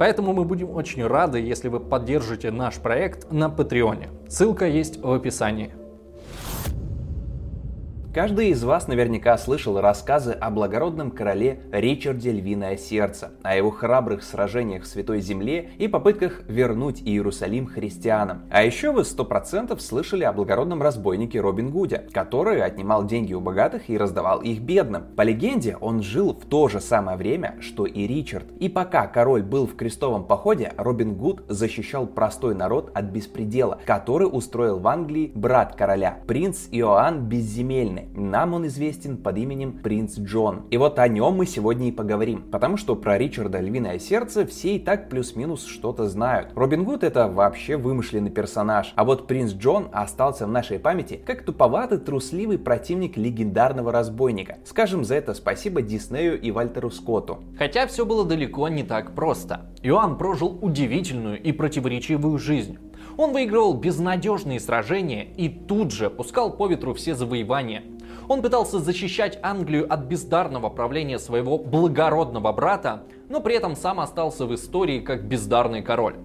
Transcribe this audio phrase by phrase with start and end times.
[0.00, 4.08] поэтому мы будем очень рады, если вы поддержите наш проект на Патреоне.
[4.28, 5.72] Ссылка есть в описании.
[8.12, 14.24] Каждый из вас наверняка слышал рассказы о благородном короле Ричарде Львиное Сердце, о его храбрых
[14.24, 18.42] сражениях в Святой Земле и попытках вернуть Иерусалим христианам.
[18.50, 23.40] А еще вы сто процентов слышали о благородном разбойнике Робин Гуде, который отнимал деньги у
[23.40, 25.04] богатых и раздавал их бедным.
[25.14, 28.46] По легенде, он жил в то же самое время, что и Ричард.
[28.58, 34.24] И пока король был в крестовом походе, Робин Гуд защищал простой народ от беспредела, который
[34.24, 38.08] устроил в Англии брат короля, принц Иоанн Безземельный Анны.
[38.14, 40.66] Нам он известен под именем Принц Джон.
[40.70, 42.42] И вот о нем мы сегодня и поговорим.
[42.50, 46.50] Потому что про Ричарда Львиное Сердце все и так плюс-минус что-то знают.
[46.54, 48.92] Робин Гуд это вообще вымышленный персонаж.
[48.96, 54.58] А вот Принц Джон остался в нашей памяти как туповатый, трусливый противник легендарного разбойника.
[54.64, 57.40] Скажем за это спасибо Диснею и Вальтеру Скотту.
[57.58, 59.70] Хотя все было далеко не так просто.
[59.82, 62.78] Иоанн прожил удивительную и противоречивую жизнь.
[63.20, 67.82] Он выигрывал безнадежные сражения и тут же пускал по ветру все завоевания.
[68.28, 74.46] Он пытался защищать Англию от бездарного правления своего благородного брата, но при этом сам остался
[74.46, 76.16] в истории как бездарный король.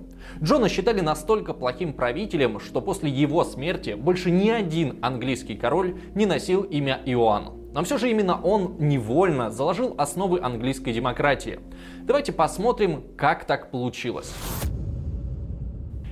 [0.41, 6.25] Джона считали настолько плохим правителем, что после его смерти больше ни один английский король не
[6.25, 7.73] носил имя Иоанн.
[7.73, 11.59] Но все же именно он невольно заложил основы английской демократии.
[12.03, 14.33] Давайте посмотрим, как так получилось.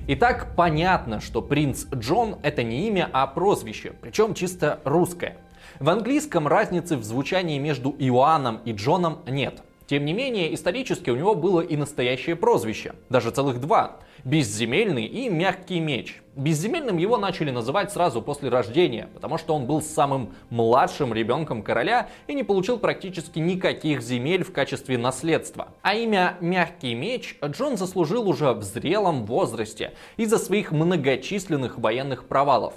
[0.06, 5.38] Итак, понятно, что принц Джон это не имя, а прозвище, причем чисто русское.
[5.80, 9.62] В английском разницы в звучании между Иоанном и Джоном нет.
[9.86, 15.28] Тем не менее, исторически у него было и настоящее прозвище, даже целых два– Безземельный и
[15.28, 16.22] Мягкий меч.
[16.34, 22.08] Безземельным его начали называть сразу после рождения, потому что он был самым младшим ребенком короля
[22.26, 25.68] и не получил практически никаких земель в качестве наследства.
[25.82, 32.72] А имя Мягкий меч Джон заслужил уже в зрелом возрасте из-за своих многочисленных военных провалов.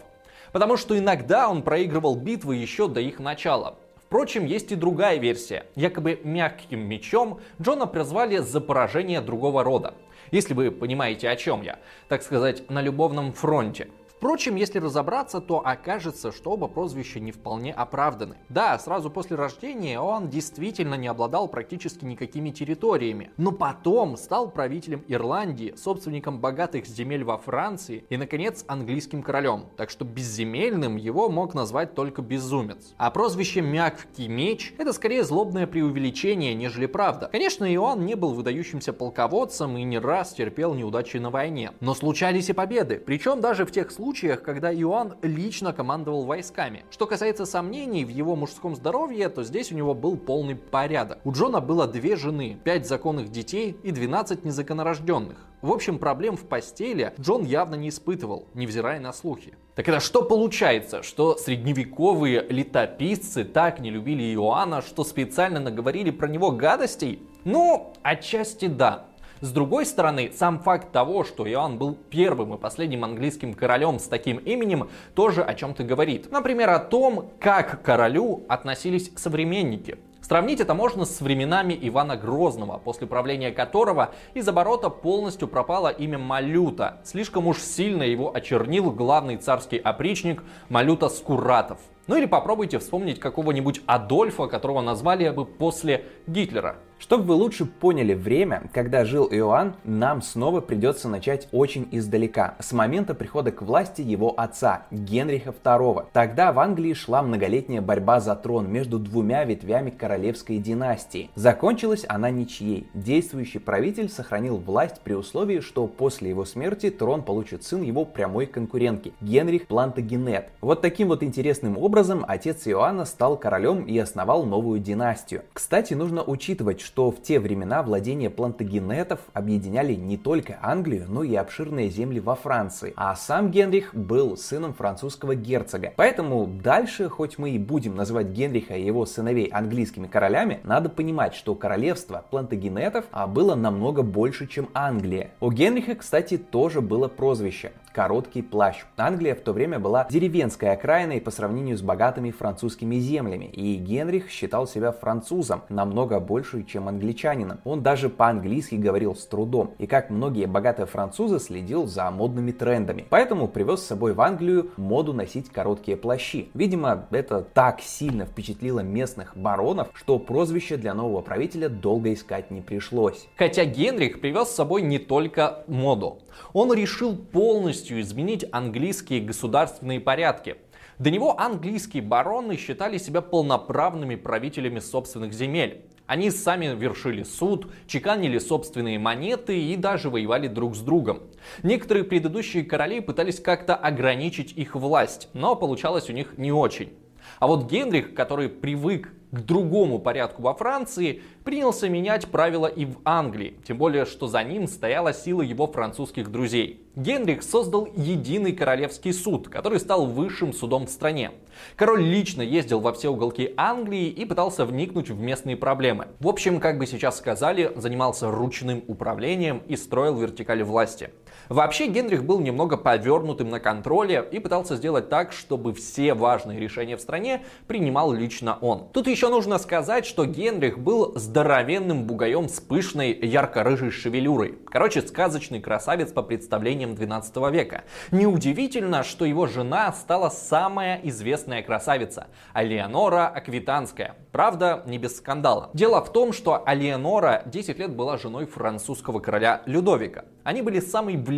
[0.52, 3.78] Потому что иногда он проигрывал битвы еще до их начала.
[4.08, 5.66] Впрочем, есть и другая версия.
[5.76, 9.94] Якобы мягким мечом Джона призвали за поражение другого рода.
[10.32, 11.80] Если вы понимаете, о чем я.
[12.08, 13.88] Так сказать, на любовном фронте.
[14.18, 18.38] Впрочем, если разобраться, то окажется, что оба прозвища не вполне оправданы.
[18.50, 25.04] Да, сразу после рождения он действительно не обладал практически никакими территориями, но потом стал правителем
[25.08, 29.66] Ирландии, собственником богатых земель во Франции и, наконец, английским королем.
[29.78, 32.96] Так что безземельным его мог назвать только безумец.
[32.98, 37.30] А прозвище «Мягкий меч»— это скорее злобное преувеличение, нежели правда.
[37.32, 41.74] Конечно, Иоанн не был выдающимся полководцем и не раз терпел неудачи на войне.
[41.82, 46.86] Но случались и победы, причем даже в тех случаях, случаях, когда Иоанн лично командовал войсками.
[46.90, 51.20] Что касается сомнений в его мужском здоровье, то здесь у него был полный порядок.
[51.26, 55.46] У Джона было две жены, пять законных детей и 12 незаконорожденных.
[55.62, 59.56] В общем, проблем в постели Джон явно не испытывал, невзирая на слухи.
[59.76, 66.30] Так это что получается, что средневековые летописцы так не любили Иоанна, что специально наговорили про
[66.30, 67.22] него гадостей?
[67.44, 69.08] Ну, отчасти да.
[69.42, 74.08] С другой стороны, сам факт того, что Иоанн был первым и последним английским королем с
[74.08, 76.32] таким именем, тоже о чем-то говорит.
[76.32, 80.00] Например, о том, как к королю относились современники.
[80.22, 86.18] Сравнить это можно с временами Ивана Грозного, после правления которого из оборота полностью пропало имя
[86.18, 87.00] Малюта.
[87.06, 91.80] Слишком уж сильно его очернил главный царский опричник Малюта Скуратов.
[92.08, 96.78] Ну или попробуйте вспомнить какого-нибудь Адольфа, которого назвали бы после Гитлера.
[97.00, 102.74] Чтобы вы лучше поняли время, когда жил Иоанн, нам снова придется начать очень издалека, с
[102.74, 106.08] момента прихода к власти его отца, Генриха II.
[106.12, 111.30] Тогда в Англии шла многолетняя борьба за трон между двумя ветвями королевской династии.
[111.36, 112.90] Закончилась она ничьей.
[112.96, 118.48] Действующий правитель сохранил власть при условии, что после его смерти трон получит сын его прямой
[118.48, 120.50] конкурентки, Генрих Плантагенет.
[120.62, 125.44] Вот таким вот интересным образом отец Иоанна стал королем и основал новую династию.
[125.54, 131.36] Кстати, нужно учитывать, что в те времена владения плантагенетов объединяли не только Англию, но и
[131.36, 132.94] обширные земли во Франции.
[132.96, 135.92] А сам Генрих был сыном французского герцога.
[135.98, 141.36] Поэтому дальше, хоть мы и будем называть Генриха и его сыновей английскими королями, надо понимать,
[141.36, 145.32] что королевство плантагенетов а, было намного больше, чем Англия.
[145.42, 148.84] У Генриха, кстати, тоже было прозвище короткий плащ.
[148.96, 154.30] Англия в то время была деревенской окраиной по сравнению с богатыми французскими землями, и Генрих
[154.30, 157.58] считал себя французом намного больше, чем англичанином.
[157.64, 163.08] Он даже по-английски говорил с трудом, и как многие богатые французы следил за модными трендами.
[163.10, 166.52] Поэтому привез с собой в Англию моду носить короткие плащи.
[166.54, 172.62] Видимо, это так сильно впечатлило местных баронов, что прозвище для нового правителя долго искать не
[172.62, 173.28] пришлось.
[173.38, 176.20] Хотя Генрих привез с собой не только моду.
[176.54, 180.58] Он решил полностью изменить английские государственные порядки.
[181.00, 185.86] До него английские бароны считали себя полноправными правителями собственных земель.
[186.08, 191.24] Они сами вершили суд, чеканили собственные монеты и даже воевали друг с другом.
[191.64, 196.94] Некоторые предыдущие короли пытались как-то ограничить их власть, но получалось у них не очень.
[197.40, 202.98] А вот Генрих, который привык к другому порядку во Франции, принялся менять правила и в
[203.04, 206.84] Англии, тем более, что за ним стояла сила его французских друзей.
[206.96, 211.32] Генрих создал единый королевский суд, который стал высшим судом в стране.
[211.76, 216.08] Король лично ездил во все уголки Англии и пытался вникнуть в местные проблемы.
[216.20, 221.12] В общем, как бы сейчас сказали, занимался ручным управлением и строил вертикаль власти.
[221.50, 226.98] Вообще Генрих был немного повернутым на контроле и пытался сделать так, чтобы все важные решения
[226.98, 228.90] в стране принимал лично он.
[228.92, 234.58] Тут еще нужно сказать, что Генрих был здоровенным бугаем с пышной ярко-рыжей шевелюрой.
[234.66, 237.86] Короче, сказочный красавец по представлениям 12 века.
[238.12, 244.16] Неудивительно, что его жена стала самая известная красавица– Алеонора Аквитанская.
[244.34, 245.70] Правда, не без скандала.
[245.74, 250.26] Дело в том, что Алеонора 10 лет была женой французского короля Людовика.
[250.44, 251.37] Они были самой влиятельной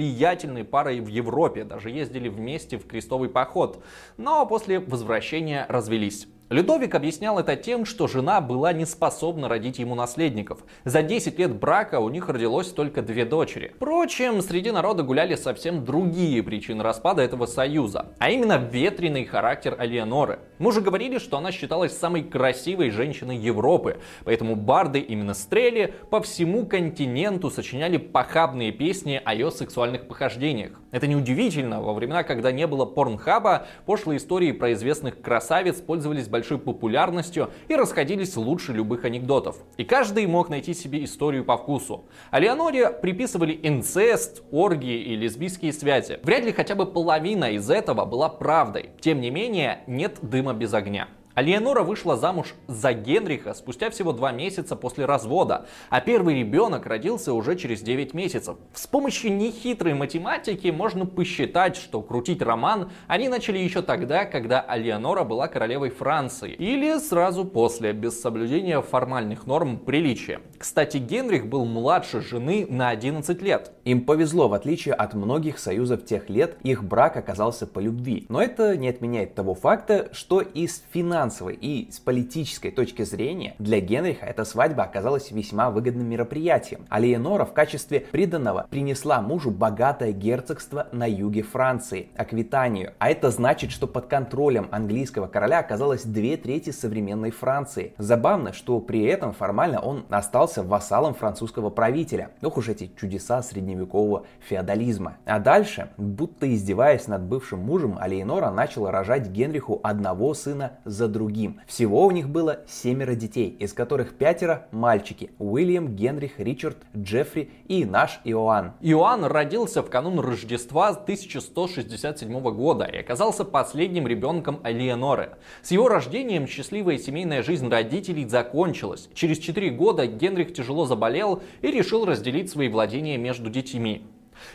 [0.64, 3.84] парой в Европе, даже ездили вместе в крестовый поход,
[4.18, 6.28] но после возвращения развелись.
[6.50, 10.64] Людовик объяснял это тем, что жена была не способна родить ему наследников.
[10.84, 13.74] За 10 лет брака у них родилось только две дочери.
[13.76, 20.40] Впрочем, среди народа гуляли совсем другие причины распада этого союза, а именно ветреный характер Алиеноры.
[20.58, 26.20] Мы уже говорили, что она считалась самой красивой женщиной Европы, поэтому барды именно Стрели по
[26.20, 30.72] всему континенту сочиняли похабные песни о ее сексуальных похождениях.
[30.92, 36.58] Это неудивительно, во времена, когда не было порнхаба, пошлые истории про известных красавиц пользовались большой
[36.58, 39.58] популярностью и расходились лучше любых анекдотов.
[39.78, 42.06] И каждый мог найти себе историю по вкусу.
[42.32, 46.20] А Леоноре приписывали инцест, оргии и лесбийские связи.
[46.24, 48.92] Вряд ли хотя бы половина из этого была правдой.
[49.02, 51.08] Тем не менее, нет дыма без огня.
[51.40, 57.34] А вышла замуж за Генриха спустя всего два месяца после развода, а первый ребенок родился
[57.34, 58.58] уже через 9 месяцев.
[58.74, 65.24] С помощью нехитрой математики можно посчитать, что крутить роман они начали еще тогда, когда Алеонора
[65.24, 70.42] была королевой Франции, или сразу после, без соблюдения формальных норм приличия.
[70.58, 73.72] Кстати, Генрих был младше жены на 11 лет.
[73.86, 78.26] Им повезло, в отличие от многих союзов тех лет, их брак оказался по любви.
[78.28, 83.56] Но это не отменяет того факта, что из финансовых финансовой и с политической точки зрения
[83.60, 86.86] для Генриха эта свадьба оказалась весьма выгодным мероприятием.
[86.90, 92.94] А Леонора в качестве приданного принесла мужу богатое герцогство на юге Франции, Аквитанию.
[93.00, 97.94] А это значит, что под контролем английского короля оказалось две трети современной Франции.
[97.98, 102.32] Забавно, что при этом формально он остался вассалом французского правителя.
[102.42, 105.18] Ох уж эти чудеса средневекового феодализма.
[105.26, 111.19] А дальше, будто издеваясь над бывшим мужем, Алейнора начала рожать Генриху одного сына за другим
[111.20, 111.60] другим.
[111.68, 115.32] Всего у них было семеро детей, из которых пятеро мальчики.
[115.38, 118.72] Уильям, Генрих, Ричард, Джеффри и наш Иоанн.
[118.80, 125.32] Иоанн родился в канун Рождества 1167 года и оказался последним ребенком Алиеноры.
[125.62, 129.10] С его рождением счастливая семейная жизнь родителей закончилась.
[129.14, 134.08] Через 4 года Генрих тяжело заболел и решил разделить свои владения между детьми.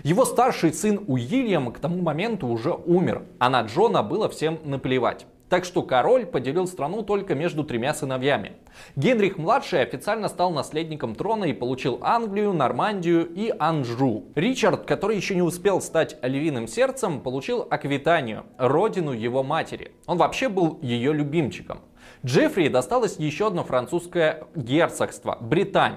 [0.02, 5.26] Его старший сын Уильям к тому моменту уже умер, а на Джона было всем наплевать.
[5.48, 8.52] Так что король поделил страну только между тремя сыновьями.
[8.96, 14.24] Генрих-младший официально стал наследником трона и получил Англию, Нормандию и Анжу.
[14.34, 19.92] Ричард, который еще не успел стать львиным сердцем, получил Аквитанию, родину его матери.
[20.06, 21.80] Он вообще был ее любимчиком.
[22.24, 25.96] Джеффри досталось еще одно французское герцогство– Британь.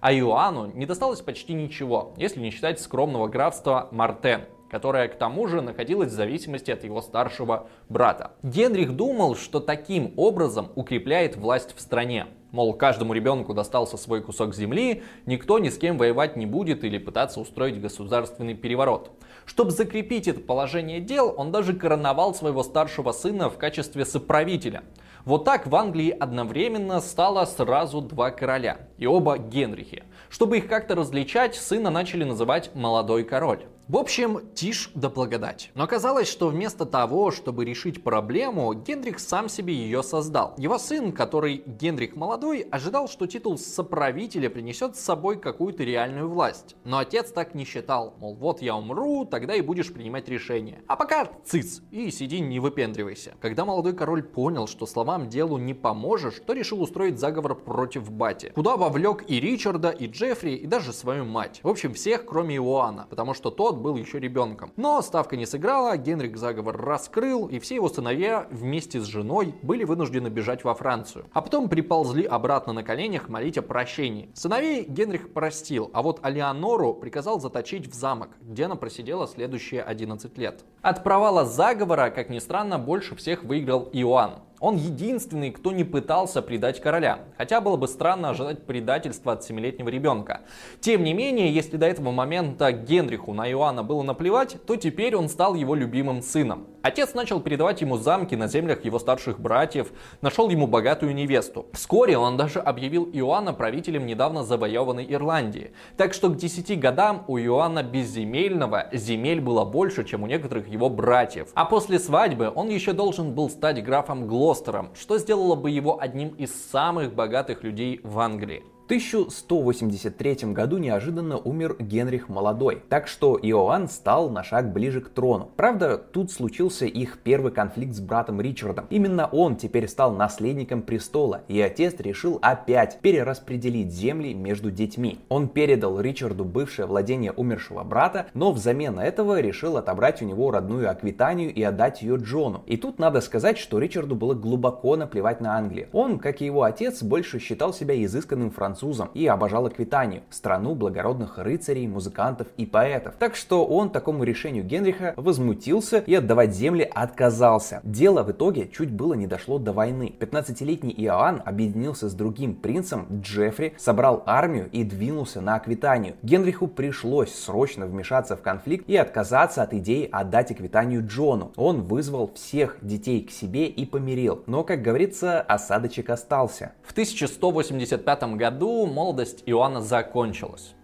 [0.00, 5.46] А Иоанну не досталось почти ничего, если не считать скромного графства Мартен– которая к тому
[5.46, 8.32] же находилась в зависимости от его старшего брата.
[8.42, 12.26] Генрих думал, что таким образом укрепляет власть в стране.
[12.52, 16.96] Мол, каждому ребенку достался свой кусок земли, никто ни с кем воевать не будет или
[16.96, 19.10] пытаться устроить государственный переворот.
[19.44, 24.84] Чтобы закрепить это положение дел, он даже короновал своего старшего сына в качестве соправителя.
[25.24, 30.04] Вот так в Англии одновременно стало сразу два короля, и оба Генрихи.
[30.30, 33.64] Чтобы их как-то различать, сына начали называть «молодой король».
[33.88, 35.70] В общем, тишь да благодать.
[35.76, 40.54] Но оказалось, что вместо того, чтобы решить проблему, Генрих сам себе ее создал.
[40.58, 46.74] Его сын, который Генрих Молодой, ожидал, что титул соправителя принесет с собой какую-то реальную власть.
[46.82, 48.16] Но отец так не считал.
[48.18, 50.82] Мол, вот я умру, тогда и будешь принимать решения.
[50.88, 53.34] А пока цыц и сиди не выпендривайся.
[53.40, 58.50] Когда молодой король понял, что словам делу не поможешь, то решил устроить заговор против бати.
[58.52, 61.60] Куда вовлек и Ричарда, и Джеффри, и даже свою мать.
[61.62, 64.72] В общем, всех, кроме Иоанна, потому что тот тот был еще ребенком.
[64.76, 69.84] Но ставка не сыграла, Генрих заговор раскрыл, и все его сыновья вместе с женой были
[69.84, 71.26] вынуждены бежать во Францию.
[71.32, 74.30] А потом приползли обратно на коленях молить о прощении.
[74.34, 80.38] Сыновей Генрих простил, а вот Алеонору приказал заточить в замок, где она просидела следующие 11
[80.38, 80.64] лет.
[80.80, 84.45] От провала заговора, как ни странно, больше всех выиграл Иоанн.
[84.60, 89.88] Он единственный, кто не пытался предать короля, хотя было бы странно ожидать предательства от семилетнего
[89.88, 90.42] ребенка.
[90.80, 95.28] Тем не менее, если до этого момента Генриху на Иоанна было наплевать, то теперь он
[95.28, 96.68] стал его любимым сыном.
[96.86, 99.88] Отец начал передавать ему замки на землях его старших братьев,
[100.20, 101.66] нашел ему богатую невесту.
[101.72, 105.72] Вскоре он даже объявил Иоанна правителем недавно завоеванной Ирландии.
[105.96, 110.88] Так что к 10 годам у Иоанна безземельного земель было больше, чем у некоторых его
[110.88, 111.48] братьев.
[111.54, 116.00] А после свадьбы он еще должен был стать графом Гло Глостером, что сделало бы его
[116.00, 118.62] одним из самых богатых людей в Англии.
[118.86, 125.50] 1183 году неожиданно умер Генрих Молодой, так что Иоанн стал на шаг ближе к трону.
[125.56, 128.86] Правда, тут случился их первый конфликт с братом Ричардом.
[128.90, 135.18] Именно он теперь стал наследником престола, и отец решил опять перераспределить земли между детьми.
[135.28, 140.88] Он передал Ричарду бывшее владение умершего брата, но взамен этого решил отобрать у него родную
[140.88, 142.62] Аквитанию и отдать ее Джону.
[142.66, 145.88] И тут надо сказать, что Ричарду было глубоко наплевать на Англию.
[145.92, 150.74] Он, как и его отец, больше считал себя изысканным французом французом и обожал Аквитанию, страну
[150.74, 153.14] благородных рыцарей, музыкантов и поэтов.
[153.18, 157.80] Так что он такому решению Генриха возмутился и отдавать земли отказался.
[157.84, 160.14] Дело в итоге чуть было не дошло до войны.
[160.18, 166.14] 15-летний Иоанн объединился с другим принцем Джеффри, собрал армию и двинулся на Аквитанию.
[166.22, 171.52] Генриху пришлось срочно вмешаться в конфликт и отказаться от идеи отдать Аквитанию Джону.
[171.56, 174.42] Он вызвал всех детей к себе и помирил.
[174.46, 176.72] Но, как говорится, осадочек остался.
[176.82, 180.74] В 1185 году году молодость Иоанна закончилась.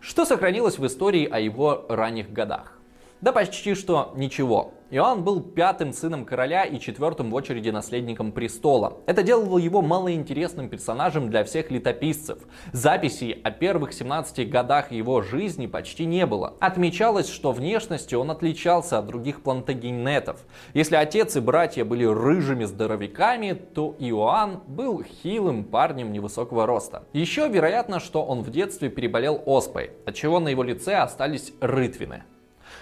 [0.00, 2.78] Что сохранилось в истории о его ранних годах?
[3.24, 4.74] Да почти что ничего.
[4.90, 8.98] Иоанн был пятым сыном короля и четвертым в очереди наследником престола.
[9.06, 12.40] Это делало его малоинтересным персонажем для всех летописцев.
[12.72, 16.52] Записей о первых 17 годах его жизни почти не было.
[16.60, 20.44] Отмечалось, что внешностью он отличался от других плантагенетов.
[20.74, 27.04] Если отец и братья были рыжими здоровяками, то Иоанн был хилым парнем невысокого роста.
[27.14, 32.24] Еще вероятно, что он в детстве переболел оспой, от чего на его лице остались рытвины.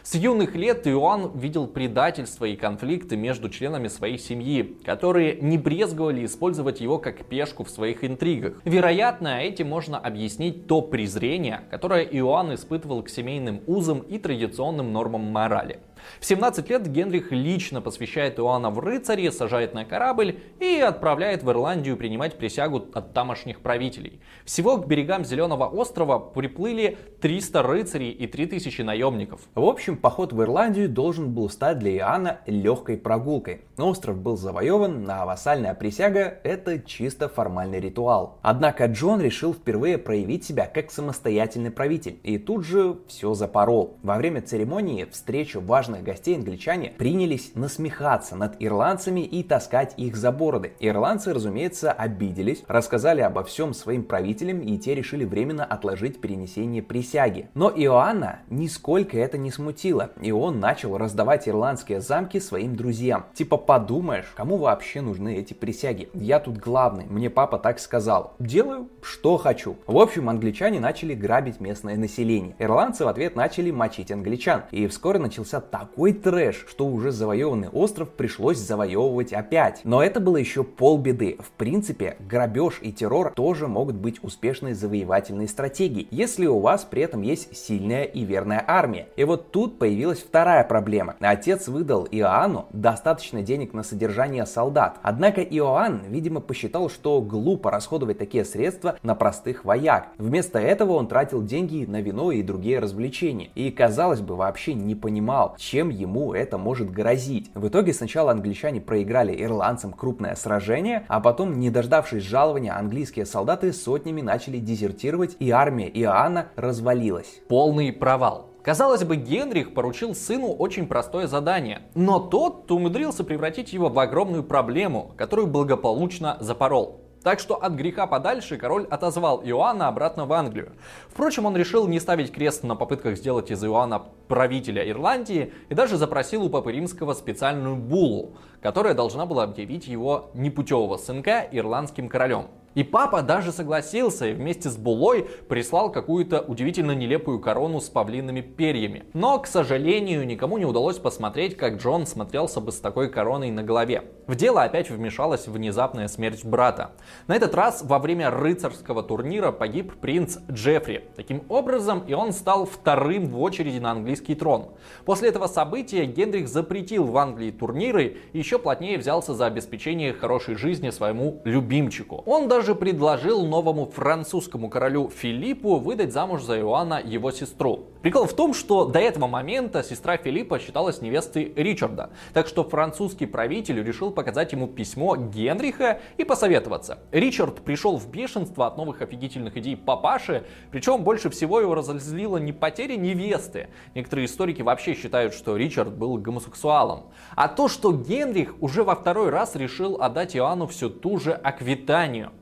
[0.04, 6.24] С юных лет Иоанн видел предательство и конфликты между членами своей семьи, которые не брезговали
[6.24, 8.60] использовать его как пешку в своих интригах.
[8.64, 15.22] Вероятно, этим можно объяснить то презрение, которое Иоанн испытывал к семейным узам и традиционным нормам
[15.22, 15.78] морали.
[16.20, 21.50] В 17 лет Генрих лично посвящает Иоанна в рыцари, сажает на корабль и отправляет в
[21.50, 24.20] Ирландию принимать присягу от тамошних правителей.
[24.44, 29.40] Всего к берегам Зеленого острова приплыли 300 рыцарей и 3000 наемников.
[29.54, 33.62] В общем, поход в Ирландию должен был стать для Иоанна легкой прогулкой.
[33.76, 38.38] Но остров был завоеван, а вассальная присяга– это чисто формальный ритуал.
[38.42, 43.98] Однако Джон решил впервые проявить себя как самостоятельный правитель и тут же все запорол.
[44.02, 50.16] Во время церемонии встречу важных важных гостей англичане принялись насмехаться над ирландцами и таскать их
[50.16, 50.72] за бороды.
[50.80, 57.48] Ирландцы, разумеется, обиделись, рассказали обо всем своим правителям и те решили временно отложить перенесение присяги.
[57.54, 63.26] Но Иоанна нисколько это не смутило, и он начал раздавать ирландские замки своим друзьям.
[63.34, 66.08] Типа подумаешь, кому вообще нужны эти присяги?
[66.14, 68.34] Я тут главный, мне папа так сказал.
[68.38, 69.76] Делаю, что хочу.
[69.86, 72.54] В общем, англичане начали грабить местное население.
[72.58, 74.62] Ирландцы в ответ начали мочить англичан.
[74.70, 75.81] И вскоре начался такой
[76.22, 79.80] трэш, что уже завоеванный остров пришлось завоевывать опять.
[79.84, 81.36] Но это было еще полбеды.
[81.40, 87.02] В принципе, грабеж и террор тоже могут быть успешной завоевательной стратегией, если у вас при
[87.02, 89.08] этом есть сильная и верная армия.
[89.16, 91.16] И вот тут появилась вторая проблема.
[91.20, 94.98] Отец выдал Иоанну достаточно денег на содержание солдат.
[95.02, 100.08] Однако Иоанн, видимо, посчитал, что глупо расходовать такие средства на простых вояк.
[100.18, 103.50] Вместо этого он тратил деньги на вино и другие развлечения.
[103.54, 107.50] И, казалось бы, вообще не понимал, чем ему это может грозить.
[107.54, 113.72] В итоге сначала англичане проиграли ирландцам крупное сражение, а потом, не дождавшись жалования, английские солдаты
[113.72, 117.40] сотнями начали дезертировать, и армия Иоанна развалилась.
[117.48, 118.50] Полный провал.
[118.62, 124.44] Казалось бы, Генрих поручил сыну очень простое задание, но тот умудрился превратить его в огромную
[124.44, 127.01] проблему, которую благополучно запорол.
[127.22, 130.72] Так что от греха подальше король отозвал Иоанна обратно в Англию.
[131.08, 135.96] Впрочем, он решил не ставить крест на попытках сделать из Иоанна правителя Ирландии и даже
[135.96, 142.46] запросил у Папы Римского специальную буллу, которая должна была объявить его непутевого сынка ирландским королем.
[142.74, 148.40] И папа даже согласился и вместе с Булой прислал какую-то удивительно нелепую корону с павлиными
[148.40, 149.04] перьями.
[149.12, 153.62] Но, к сожалению, никому не удалось посмотреть, как Джон смотрелся бы с такой короной на
[153.62, 154.04] голове.
[154.26, 156.92] В дело опять вмешалась внезапная смерть брата.
[157.26, 161.04] На этот раз во время рыцарского турнира погиб принц Джеффри.
[161.14, 164.70] Таким образом, и он стал вторым в очереди на английский трон.
[165.04, 170.56] После этого события Генрих запретил в Англии турниры и еще плотнее взялся за обеспечение хорошей
[170.56, 172.22] жизни своему любимчику.
[172.26, 177.86] Он даже же предложил новому французскому королю Филиппу выдать замуж за Иоанна его сестру.
[178.02, 183.26] Прикол в том, что до этого момента сестра Филиппа считалась невестой Ричарда, так что французский
[183.26, 186.98] правитель решил показать ему письмо Генриха и посоветоваться.
[187.10, 192.52] Ричард пришел в бешенство от новых офигительных идей папаши, причем больше всего его разозлила не
[192.52, 193.68] потеря невесты.
[193.94, 197.04] Некоторые историки вообще считают, что Ричард был гомосексуалом,
[197.34, 202.32] а то, что Генрих уже во второй раз решил отдать Иоанну всю ту же Аквитанию.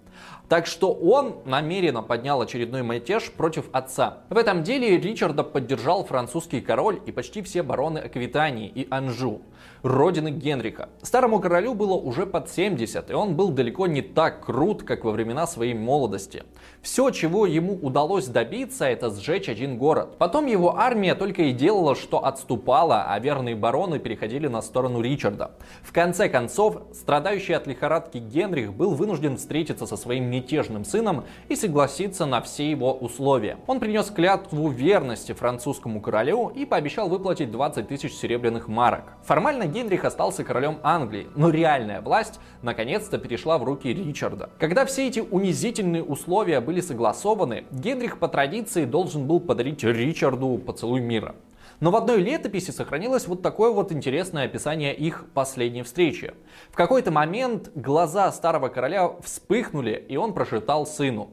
[0.49, 4.25] Так что он намеренно поднял очередной мятеж против отца.
[4.31, 9.43] В этом деле Ричарда поддержал французский король и почти все бароны Аквитании и Анжу
[9.83, 10.89] родины Генриха.
[11.03, 15.13] Старому королю было уже под 70, и он был далеко не так крут, как во
[15.13, 16.45] времена своей молодости.
[16.83, 20.17] Все, чего ему удалось добиться, это сжечь один город.
[20.19, 25.53] Потом его армия только и делала, что отступала, а верные бароны переходили на сторону Ричарда.
[25.83, 31.57] В конце концов, страдающий от лихорадки Генрих был вынужден встретиться со своим мятежным сыном и
[31.57, 33.59] согласиться на все его условия.
[33.67, 39.17] Он принес клятву верности французскому королю и пообещал выплатить 20 тысяч серебряных марок.
[39.25, 44.51] Формально Генрих остался королем Англии, но реальная власть наконец-то перешла в руки Ричарда.
[44.59, 51.01] Когда все эти унизительные условия были согласованы, Генрих по традиции должен был подарить Ричарду поцелуй
[51.01, 51.35] мира.
[51.81, 56.35] Но в одной летописи сохранилось вот такое вот интересное описание их последней встречи.
[56.71, 61.31] В какой-то момент глаза старого короля вспыхнули, и он прошептал сыну.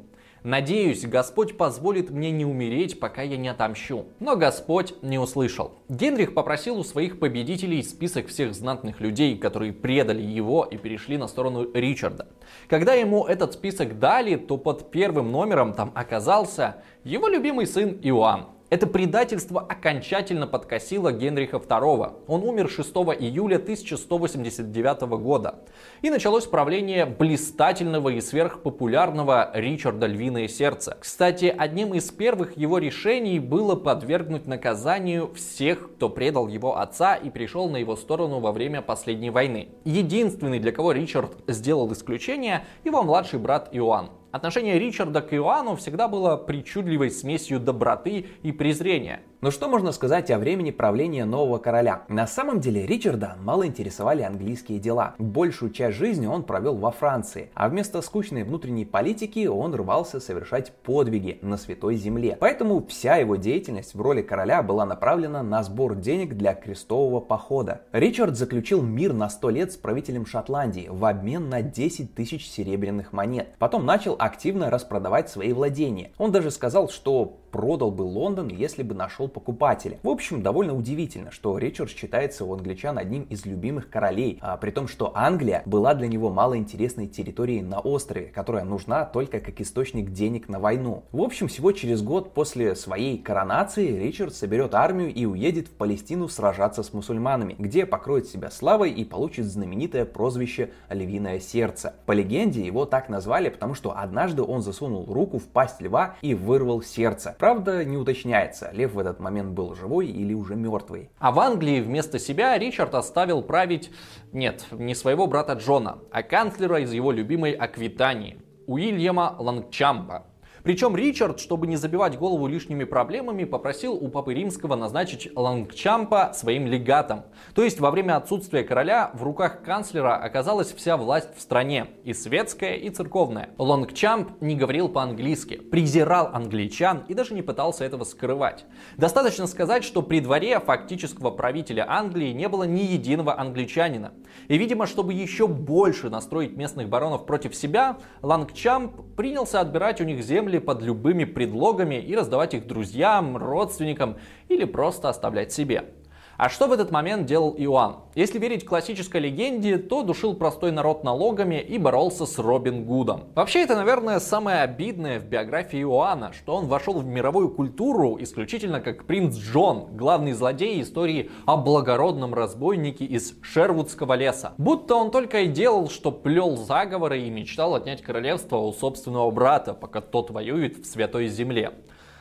[0.47, 4.05] Надеюсь, Господь позволит мне не умереть, пока я не отомщу.
[4.21, 5.73] Но Господь не услышал.
[5.89, 11.27] Генрих попросил у своих победителей список всех знатных людей, которые предали его и перешли на
[11.27, 12.29] сторону Ричарда.
[12.69, 18.45] Когда ему этот список дали, то под первым номером там оказался его любимый сын Иоанн.
[18.69, 22.23] Это предательство окончательно подкосило Генриха II.
[22.27, 25.59] Он умер 6 июля 1189 года.
[26.01, 30.97] И началось правление блистательного и сверхпопулярного Ричарда Львиное Сердце.
[30.99, 37.29] Кстати, одним из первых его решений было подвергнуть наказанию всех, кто предал его отца и
[37.29, 39.69] пришел на его сторону во время последней войны.
[39.85, 44.09] Единственный, для кого Ричард сделал исключение, его младший брат Иоанн.
[44.31, 49.21] Отношение Ричарда к Иоанну всегда было причудливой смесью доброты и презрения.
[49.39, 52.01] Но что можно сказать о времени правления нового короля?
[52.07, 55.13] На самом деле Ричарда мало интересовали английские дела.
[55.19, 60.71] Большую часть жизни он провел во Франции, а вместо скучной внутренней политики он рвался совершать
[60.71, 62.35] подвиги на Святой Земле.
[62.39, 67.81] Поэтому вся его деятельность в роли короля была направлена на сбор денег для крестового похода.
[67.91, 73.13] Ричард заключил мир на 100 лет с правителем Шотландии в обмен на 10 тысяч серебряных
[73.13, 73.49] монет.
[73.59, 76.09] Потом начал активно распродавать свои владения.
[76.17, 79.97] Он даже сказал, что продал бы Лондон, если бы нашел покупателя.
[80.03, 84.69] В общем, довольно удивительно, что Ричард считается у англичан одним из любимых королей, а при
[84.69, 90.11] том, что Англия была для него малоинтересной территорией на острове, которая нужна только как источник
[90.11, 91.05] денег на войну.
[91.11, 96.27] В общем, всего через год после своей коронации Ричард соберет армию и уедет в Палестину
[96.27, 101.95] сражаться с мусульманами, где покроет себя славой и получит знаменитое прозвище «Львиное сердце».
[102.05, 106.35] По легенде его так назвали, потому что однажды он засунул руку в пасть льва и
[106.35, 107.35] вырвал сердце.
[107.47, 111.09] Правда, не уточняется, лев в этот момент был живой или уже мертвый.
[111.17, 113.89] А в Англии вместо себя Ричард оставил править,
[114.33, 120.25] нет, не своего брата Джона, а канцлера из его любимой Аквитании, Уильяма Лангчампа.
[120.67, 126.67] Причем Ричард, чтобы не забивать голову лишними проблемами, попросил у Папы Римского назначить Лангчампа своим
[126.67, 127.23] легатом.
[127.55, 132.11] То есть во время отсутствия короля в руках канцлера оказалась вся власть в стране, и
[132.13, 133.51] светская, и церковная.
[133.57, 138.65] Лонгчамп не говорил по-английски, презирал англичан и даже не пытался этого скрывать.
[138.97, 144.11] Достаточно сказать, что при дворе фактического правителя Англии не было ни единого англичанина.
[144.49, 150.21] И, видимо, чтобы еще больше настроить местных баронов против себя, Лангчамп принялся отбирать у них
[150.21, 154.17] земли могли под любыми предлогами и раздавать их друзьям, родственникам
[154.49, 155.93] или просто оставлять себе.
[156.37, 157.95] А что в этот момент делал Иоанн?
[158.13, 163.23] Если верить классической легенде, то душил простой народ налогами и боролся с Робин Гудом.
[163.33, 168.81] Вообще это, наверное, самое обидное в биографии Иоанна, что он вошел в мировую культуру исключительно
[168.81, 174.53] как принц Джон, главный злодей истории о благородном разбойнике из Шервудского леса.
[174.59, 179.73] Будто он только и делал, что плел заговоры и мечтал отнять королевство у собственного брата,
[179.73, 181.71] пока тот воюет в Святой Земле.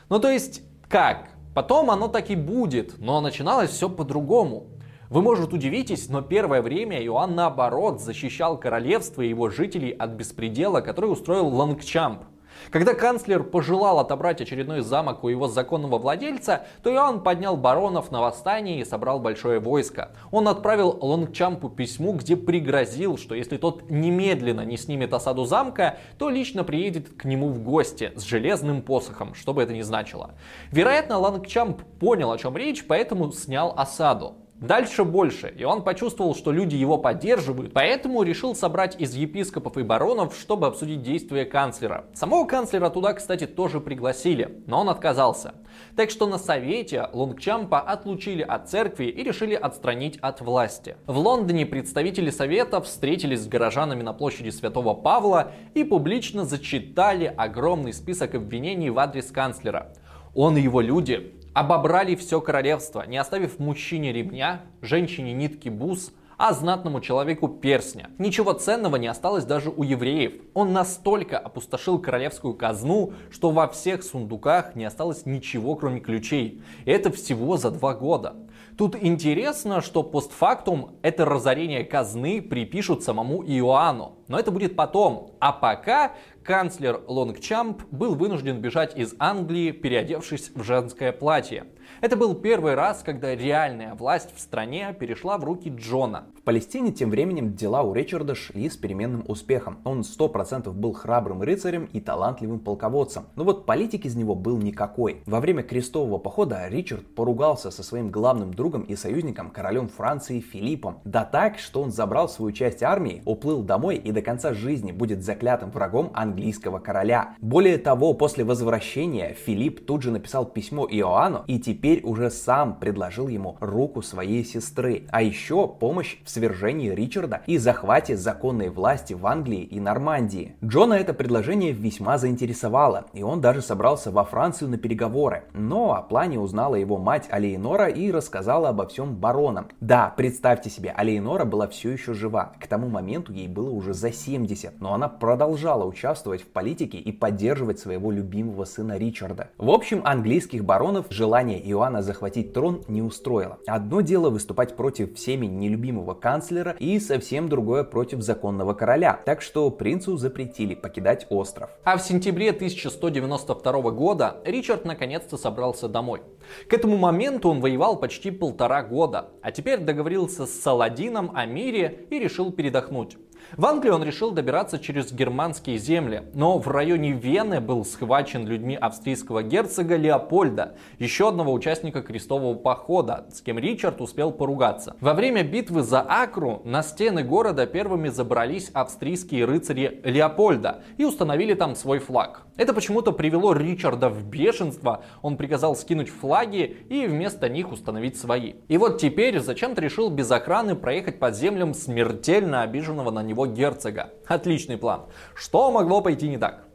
[0.09, 1.36] Ну то есть, как?
[1.57, 4.67] Потом оно так и будет, но начиналось все по-другому.
[5.09, 10.81] Вы, может, удивитесь, но первое время Иоанн, наоборот, защищал королевство и его жителей от беспредела,
[10.81, 12.25] который устроил Лангчамп.
[12.71, 18.21] Когда канцлер пожелал отобрать очередной замок у его законного владельца, то Иоанн поднял баронов на
[18.21, 20.11] восстание и собрал большое войско.
[20.31, 26.29] Он отправил Лонгчампу письму, где пригрозил, что если тот немедленно не снимет осаду замка, то
[26.29, 30.31] лично приедет к нему в гости с железным посохом, что бы это ни значило.
[30.71, 34.35] Вероятно, Лонгчамп понял, о чем речь, поэтому снял осаду.
[34.59, 39.83] Дальше больше, и он почувствовал, что люди его поддерживают, поэтому решил собрать из епископов и
[39.83, 42.05] баронов, чтобы обсудить действия канцлера.
[42.15, 45.53] Самого канцлера туда, кстати, тоже пригласили, но он отказался.
[45.95, 50.97] Так что на совете Лонгчампа отлучили от церкви и решили отстранить от власти.
[51.05, 57.93] В Лондоне представители совета встретились с горожанами на площади Святого Павла и публично зачитали огромный
[57.93, 59.93] список обвинений в адрес канцлера.
[60.33, 66.53] Он и его люди обобрали все королевство, не оставив мужчине ремня, женщине нитки бус, а
[66.53, 68.11] знатному человеку персня.
[68.19, 70.33] Ничего ценного не осталось даже у евреев.
[70.53, 76.61] Он настолько опустошил королевскую казну, что во всех сундуках не осталось ничего, кроме ключей.
[76.85, 78.35] И это всего за два года.
[78.77, 84.19] Тут интересно, что постфактум это разорение казны припишут самому Иоанну.
[84.27, 85.31] Но это будет потом.
[85.39, 86.11] А пока
[86.43, 91.65] канцлер Лонгчамп был вынужден бежать из Англии, переодевшись в женское платье.
[92.01, 96.27] Это был первый раз, когда реальная власть в стране перешла в руки Джона.
[96.47, 99.79] Палестине тем временем дела у Ричарда шли с переменным успехом.
[99.83, 103.25] Он 100% был храбрым рыцарем и талантливым полководцем.
[103.35, 105.23] Но вот политик из него был никакой.
[105.25, 111.01] Во время крестового похода Ричард поругался со своим главным другом и союзником, королем Франции Филиппом.
[111.03, 115.25] Да так, что он забрал свою часть армии, уплыл домой и до конца жизни будет
[115.25, 117.35] заклятым врагом английского короля.
[117.41, 123.27] Более того, после возвращения Филипп тут же написал письмо Иоанну и теперь уже сам предложил
[123.27, 129.25] ему руку своей сестры, а еще помощь в свержении Ричарда и захвате законной власти в
[129.25, 130.55] Англии и Нормандии.
[130.63, 135.45] Джона это предложение весьма заинтересовало, и он даже собрался во Францию на переговоры.
[135.53, 139.69] Но о плане узнала его мать Алейнора и рассказала обо всем баронам.
[139.81, 142.53] Да, представьте себе, Алейнора была все еще жива.
[142.59, 147.11] К тому моменту ей было уже за 70, но она продолжала участвовать в политике и
[147.11, 149.49] поддерживать своего любимого сына Ричарда.
[149.57, 153.57] В общем, английских баронов желание Иоанна захватить трон не устроило.
[153.65, 159.17] Одно дело выступать против всеми нелюбимого канцлера и совсем другое против законного короля.
[159.25, 161.69] Так что принцу запретили покидать остров.
[161.85, 166.23] А в сентябре 1192 года Ричард наконец-то собрался домой.
[166.67, 172.07] К этому моменту он воевал почти полтора года, а теперь договорился с Саладином о мире
[172.09, 173.15] и решил передохнуть.
[173.55, 178.75] В Англию он решил добираться через германские земли, но в районе Вены был схвачен людьми
[178.75, 184.97] австрийского герцога Леопольда, еще одного участника крестового похода, с кем Ричард успел поругаться.
[184.99, 191.53] Во время битвы за Акру на стены города первыми забрались австрийские рыцари Леопольда и установили
[191.53, 192.47] там свой флаг.
[192.57, 198.53] Это почему-то привело Ричарда в бешенство, он приказал скинуть флаги и вместо них установить свои.
[198.67, 204.13] И вот теперь зачем-то решил без охраны проехать по землям смертельно обиженного на него герцога.
[204.25, 205.03] Отличный план.
[205.35, 206.67] Что могло пойти не так?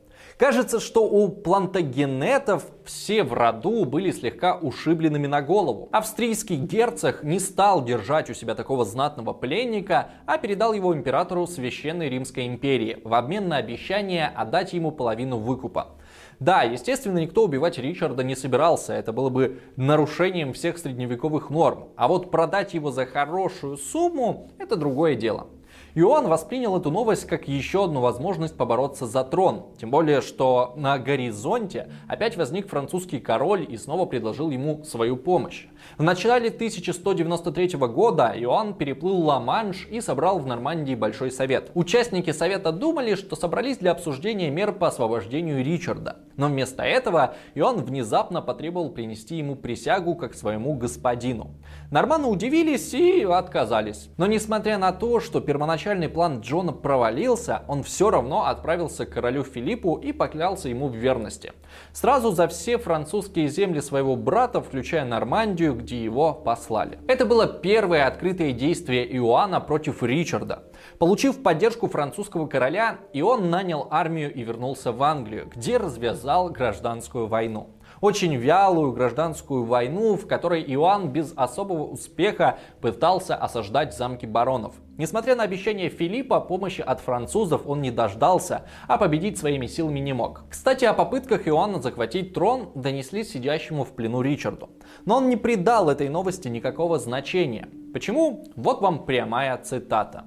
[0.43, 5.89] Кажется, что у плантагенетов все в роду были слегка ушибленными на голову.
[5.93, 12.09] Австрийский герцог не стал держать у себя такого знатного пленника, а передал его императору Священной
[12.09, 15.93] Римской империи в обмен на обещание отдать ему половину выкупа.
[16.41, 21.91] Да, естественно, никто убивать Ричарда не собирался, это было бы нарушением всех средневековых норм.
[21.95, 25.47] А вот продать его за хорошую сумму– это другое дело.
[25.95, 29.67] Иоанн воспринял эту новость как еще одну возможность побороться за трон.
[29.79, 35.67] Тем более, что на горизонте опять возник французский король и снова предложил ему свою помощь.
[35.99, 41.71] В начале 1193 года Иоанн переплыл Ла-Манш и собрал в Нормандии Большой Совет.
[41.75, 46.17] Участники Совета думали, что собрались для обсуждения мер по освобождению Ричарда.
[46.37, 51.55] Но вместо этого Иоанн внезапно потребовал принести ему присягу как своему господину.
[51.91, 54.09] Норманы удивились и отказались.
[54.17, 59.45] Но несмотря на то, что первоначальный план Джона провалился, он все равно отправился к королю
[59.45, 61.53] Филиппу и поклялся ему в верности.
[61.93, 66.99] Сразу за все французские земли своего брата, включая Нормандию, где его послали.
[67.09, 70.65] Это было первое открытое действие Иоанна против Ричарда.
[71.03, 77.71] Получив поддержку французского короля, Иоанн нанял армию и вернулся в Англию, где развязал гражданскую войну
[78.03, 84.75] очень вялую гражданскую войну, в которой Иоанн без особого успеха пытался осаждать замки баронов.
[84.99, 90.13] Несмотря на обещание Филиппа, помощи от французов он не дождался, а победить своими силами не
[90.13, 90.45] мог.
[90.51, 94.71] Кстати, о попытках Иоанна захватить трон донесли сидящему в плену Ричарду.
[95.05, 97.69] Но он не придал этой новости никакого значения.
[97.93, 98.45] Почему?
[98.57, 100.25] Вот вам прямая цитата.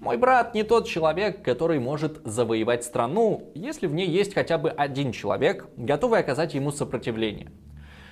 [0.00, 4.70] Мой брат не тот человек, который может завоевать страну, если в ней есть хотя бы
[4.70, 7.52] один человек, готовый оказать ему сопротивление.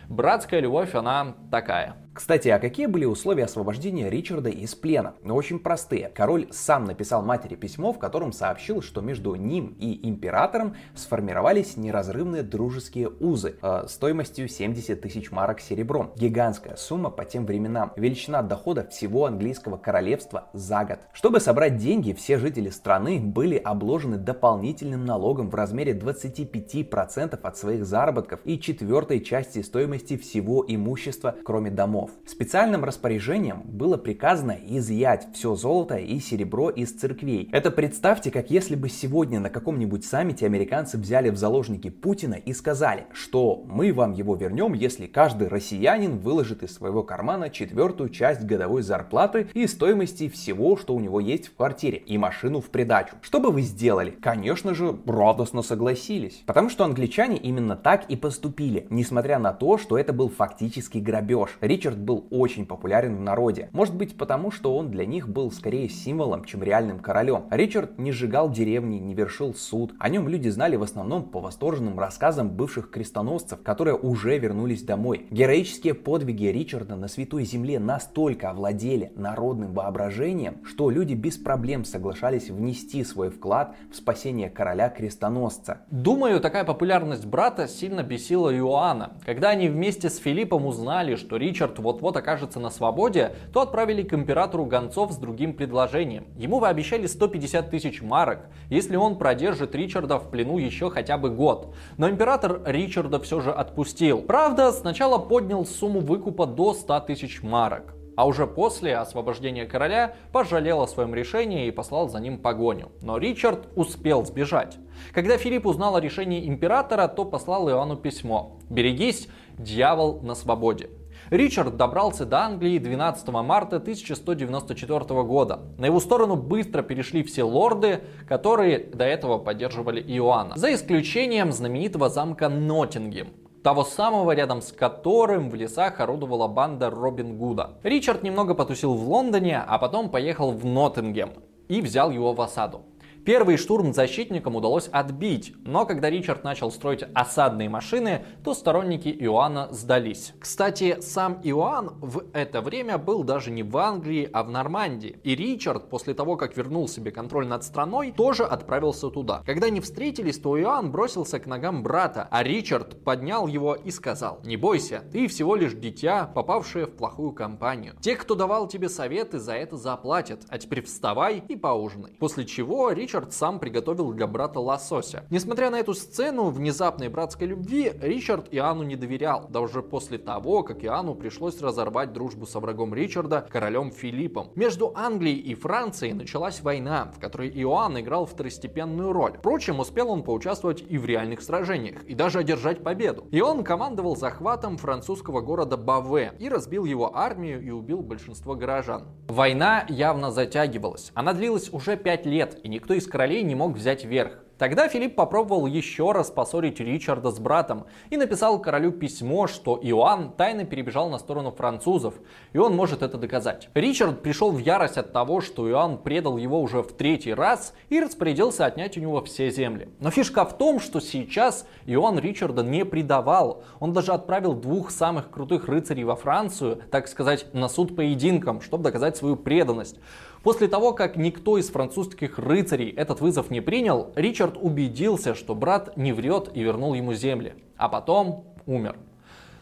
[0.06, 1.96] Братская любовь, она такая.
[2.18, 5.14] Кстати, а какие были условия освобождения Ричарда из плена?
[5.22, 6.10] Ну, очень простые.
[6.12, 12.42] Король сам написал матери письмо, в котором сообщил, что между ним и императором сформировались неразрывные
[12.42, 16.10] дружеские узы э, стоимостью 70 тысяч марок серебром.
[16.16, 17.92] Гигантская сумма по тем временам.
[17.94, 20.98] Величина дохода всего английского королевства за год.
[21.12, 27.86] Чтобы собрать деньги, все жители страны были обложены дополнительным налогом в размере 25% от своих
[27.86, 32.18] заработков и четвертой части стоимости всего имущества, кроме домов домов.
[32.26, 37.48] Специальным распоряжением было приказано изъять все золото и серебро из церквей.
[37.52, 42.52] Это представьте, как если бы сегодня на каком-нибудь саммите американцы взяли в заложники Путина и
[42.52, 48.42] сказали, что мы вам его вернем, если каждый россиянин выложит из своего кармана четвертую часть
[48.44, 53.16] годовой зарплаты и стоимости всего, что у него есть в квартире, и машину в придачу.
[53.20, 54.10] Что бы вы сделали?
[54.10, 56.42] Конечно же, радостно согласились.
[56.46, 61.50] Потому что англичане именно так и поступили, несмотря на то, что это был фактически грабеж.
[61.60, 63.68] Ричард Ричард был очень популярен в народе.
[63.72, 67.44] Может быть потому, что он для них был скорее символом, чем реальным королем.
[67.50, 69.94] Ричард не сжигал деревни, не вершил суд.
[69.98, 75.26] О нем люди знали в основном по восторженным рассказам бывших крестоносцев, которые уже вернулись домой.
[75.30, 82.50] Героические подвиги Ричарда на Святой Земле настолько овладели народным воображением, что люди без проблем соглашались
[82.50, 85.78] внести свой вклад в спасение короля-крестоносца.
[85.90, 89.12] Думаю, такая популярность брата сильно бесила Иоанна.
[89.24, 94.12] Когда они вместе с Филиппом узнали, что Ричард вот-вот окажется на свободе, то отправили к
[94.12, 96.26] императору гонцов с другим предложением.
[96.36, 101.74] Ему обещали 150 тысяч марок, если он продержит Ричарда в плену еще хотя бы год.
[101.96, 104.20] Но император Ричарда все же отпустил.
[104.20, 110.80] Правда, сначала поднял сумму выкупа до 100 тысяч марок а уже после освобождения короля пожалел
[110.80, 112.90] о своем решении и послал за ним погоню.
[113.00, 114.76] Но Ричард успел сбежать.
[115.12, 120.90] Когда Филипп узнал о решении императора, то послал Иоанну письмо «Берегись, дьявол на свободе».
[121.30, 125.60] Ричард добрался до Англии 12 марта 1194 года.
[125.76, 130.56] На его сторону быстро перешли все лорды, которые до этого поддерживали Иоанна.
[130.56, 133.28] За исключением знаменитого замка Ноттингем,
[133.62, 137.72] того самого, рядом с которым в лесах орудовала банда Робин Гуда.
[137.82, 141.32] Ричард немного потусил в Лондоне, а потом поехал в Ноттингем
[141.68, 142.82] и взял его в осаду.
[143.28, 149.68] Первый штурм защитникам удалось отбить, но когда Ричард начал строить осадные машины, то сторонники Иоанна
[149.70, 150.32] сдались.
[150.40, 155.20] Кстати, сам Иоанн в это время был даже не в Англии, а в Нормандии.
[155.24, 159.42] И Ричард, после того, как вернул себе контроль над страной, тоже отправился туда.
[159.44, 164.40] Когда они встретились, то Иоанн бросился к ногам брата, а Ричард поднял его и сказал,
[164.42, 167.94] «Не бойся, ты всего лишь дитя, попавшее в плохую компанию.
[168.00, 172.12] Те, кто давал тебе советы, за это заплатят, а теперь вставай и поужинай».
[172.18, 175.24] После чего Ричард Ричард сам приготовил для брата лосося.
[175.28, 180.62] Несмотря на эту сцену внезапной братской любви, Ричард Иоанну не доверял, да уже после того,
[180.62, 184.52] как Иоанну пришлось разорвать дружбу со врагом Ричарда, королем Филиппом.
[184.54, 189.36] Между Англией и Францией началась война, в которой Иоанн играл второстепенную роль.
[189.38, 193.26] Впрочем, успел он поучаствовать и в реальных сражениях, и даже одержать победу.
[193.32, 199.08] И он командовал захватом французского города Баве и разбил его армию и убил большинство горожан.
[199.26, 201.10] Война явно затягивалась.
[201.14, 204.44] Она длилась уже пять лет, и никто из королей не мог взять верх.
[204.58, 210.32] Тогда Филипп попробовал еще раз поссорить Ричарда с братом и написал королю письмо, что Иоанн
[210.32, 212.14] тайно перебежал на сторону французов,
[212.52, 213.68] и он может это доказать.
[213.74, 218.00] Ричард пришел в ярость от того, что Иоанн предал его уже в третий раз и
[218.00, 219.90] распорядился отнять у него все земли.
[220.00, 223.62] Но фишка в том, что сейчас Иоанн Ричарда не предавал.
[223.78, 228.82] Он даже отправил двух самых крутых рыцарей во Францию, так сказать, на суд поединком, чтобы
[228.82, 230.00] доказать свою преданность.
[230.42, 235.96] После того, как никто из французских рыцарей этот вызов не принял, Ричард убедился, что брат
[235.96, 237.54] не врет и вернул ему земли.
[237.76, 238.96] А потом умер.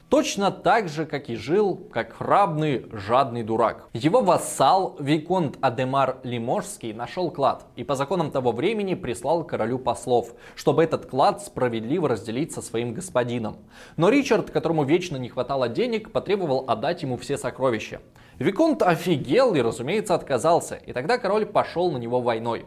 [0.09, 3.89] Точно так же, как и жил, как храбный, жадный дурак.
[3.93, 10.33] Его вассал Виконт Адемар Лиможский нашел клад и по законам того времени прислал королю послов,
[10.55, 13.57] чтобы этот клад справедливо разделить со своим господином.
[13.97, 18.01] Но Ричард, которому вечно не хватало денег, потребовал отдать ему все сокровища.
[18.39, 22.65] Виконт офигел и, разумеется, отказался, и тогда король пошел на него войной.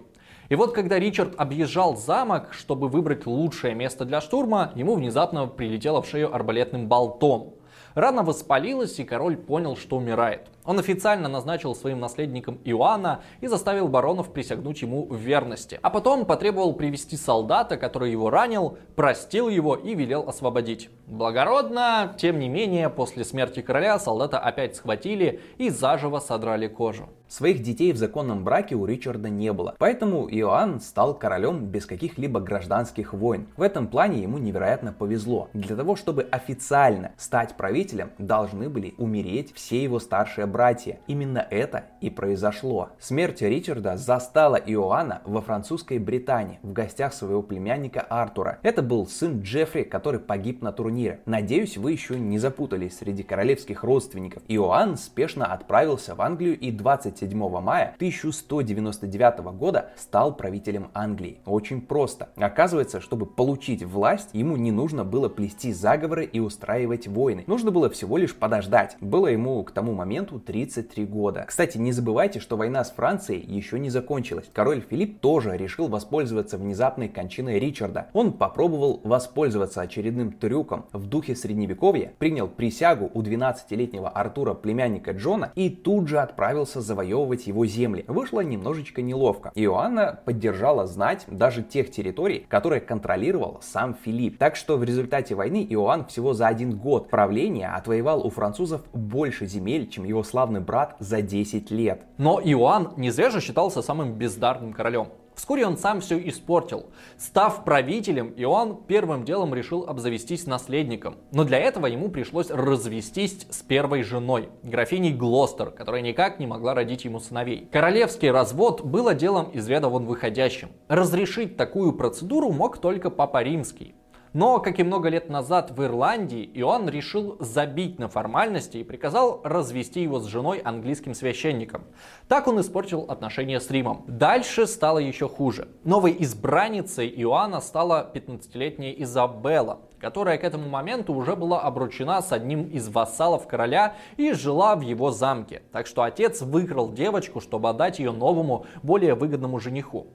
[0.50, 6.02] И вот когда Ричард объезжал замок, чтобы выбрать лучшее место для штурма, ему внезапно прилетело
[6.02, 7.54] в шею арбалетным болтом.
[7.94, 10.48] Рана воспалилась, и король понял, что умирает.
[10.70, 15.80] Он официально назначил своим наследником Иоанна и заставил баронов присягнуть ему в верности.
[15.82, 20.92] А потом потребовал привести солдата, который его ранил, простил его и велел освободить.
[21.08, 27.10] Благородно, тем не менее, после смерти короля солдата опять схватили и заживо содрали кожу.
[27.28, 32.40] Своих детей в законном браке у Ричарда не было, поэтому Иоанн стал королем без каких-либо
[32.40, 33.48] гражданских войн.
[33.56, 35.48] В этом плане ему невероятно повезло.
[35.54, 40.59] Для того, чтобы официально стать правителем, должны были умереть все его старшие братья.
[41.08, 42.90] Именно это и произошло.
[43.00, 48.60] Смерть Ричарда застала Иоанна во французской Британии в гостях своего племянника Артура.
[48.64, 51.22] Это был сын Джеффри, который погиб на турнире.
[51.26, 54.44] Надеюсь, вы еще не запутались среди королевских родственников.
[54.48, 61.40] Иоанн спешно отправился в Англию и 20 27 мая 1199 года стал правителем Англии.
[61.46, 62.30] Очень просто.
[62.36, 67.44] Оказывается, чтобы получить власть, ему не нужно было плести заговоры и устраивать войны.
[67.48, 68.98] Нужно было всего лишь подождать.
[69.02, 71.46] Было ему к тому моменту 33 года.
[71.48, 74.50] Кстати, не забывайте, что война с Францией еще не закончилась.
[74.54, 78.08] Король Филипп тоже решил воспользоваться внезапной кончиной Ричарда.
[78.14, 85.52] Он попробовал воспользоваться очередным трюком в духе средневековья, принял присягу у 12-летнего Артура племянника Джона
[85.56, 88.06] и тут же отправился завоевывать его земли.
[88.08, 89.52] Вышло немножечко неловко.
[89.56, 94.38] Иоанна поддержала знать даже тех территорий, которые контролировал сам Филипп.
[94.38, 99.46] Так что в результате войны Иоанн всего за один год правления отвоевал у французов больше
[99.46, 102.04] земель, чем его славный брат за 10 лет.
[102.18, 105.10] Но Иоанн не зря же считался самым бездарным королем.
[105.40, 106.88] Вскоре он сам все испортил.
[107.18, 111.16] Став правителем, Иоанн первым делом решил обзавестись наследником.
[111.32, 116.74] Но для этого ему пришлось развестись с первой женой, графиней Глостер, которая никак не могла
[116.74, 117.70] родить ему сыновей.
[117.72, 120.72] Королевский развод было делом из ряда вон выходящим.
[120.90, 123.96] Разрешить такую процедуру мог только Папа Римский.
[124.34, 129.42] Но, как и много лет назад в Ирландии, Иоанн решил забить на формальности и приказал
[129.44, 131.86] развести его с женой английским священником.
[132.28, 134.04] Так он испортил отношения с Римом.
[134.08, 135.68] Дальше стало еще хуже.
[135.84, 142.66] Новой избранницей Иоанна стала 15-летняя Изабелла, которая к этому моменту уже была обручена с одним
[142.66, 145.64] из вассалов короля и жила в его замке.
[145.72, 150.08] Так что отец выиграл девочку, чтобы отдать ее новому, более выгодному жениху.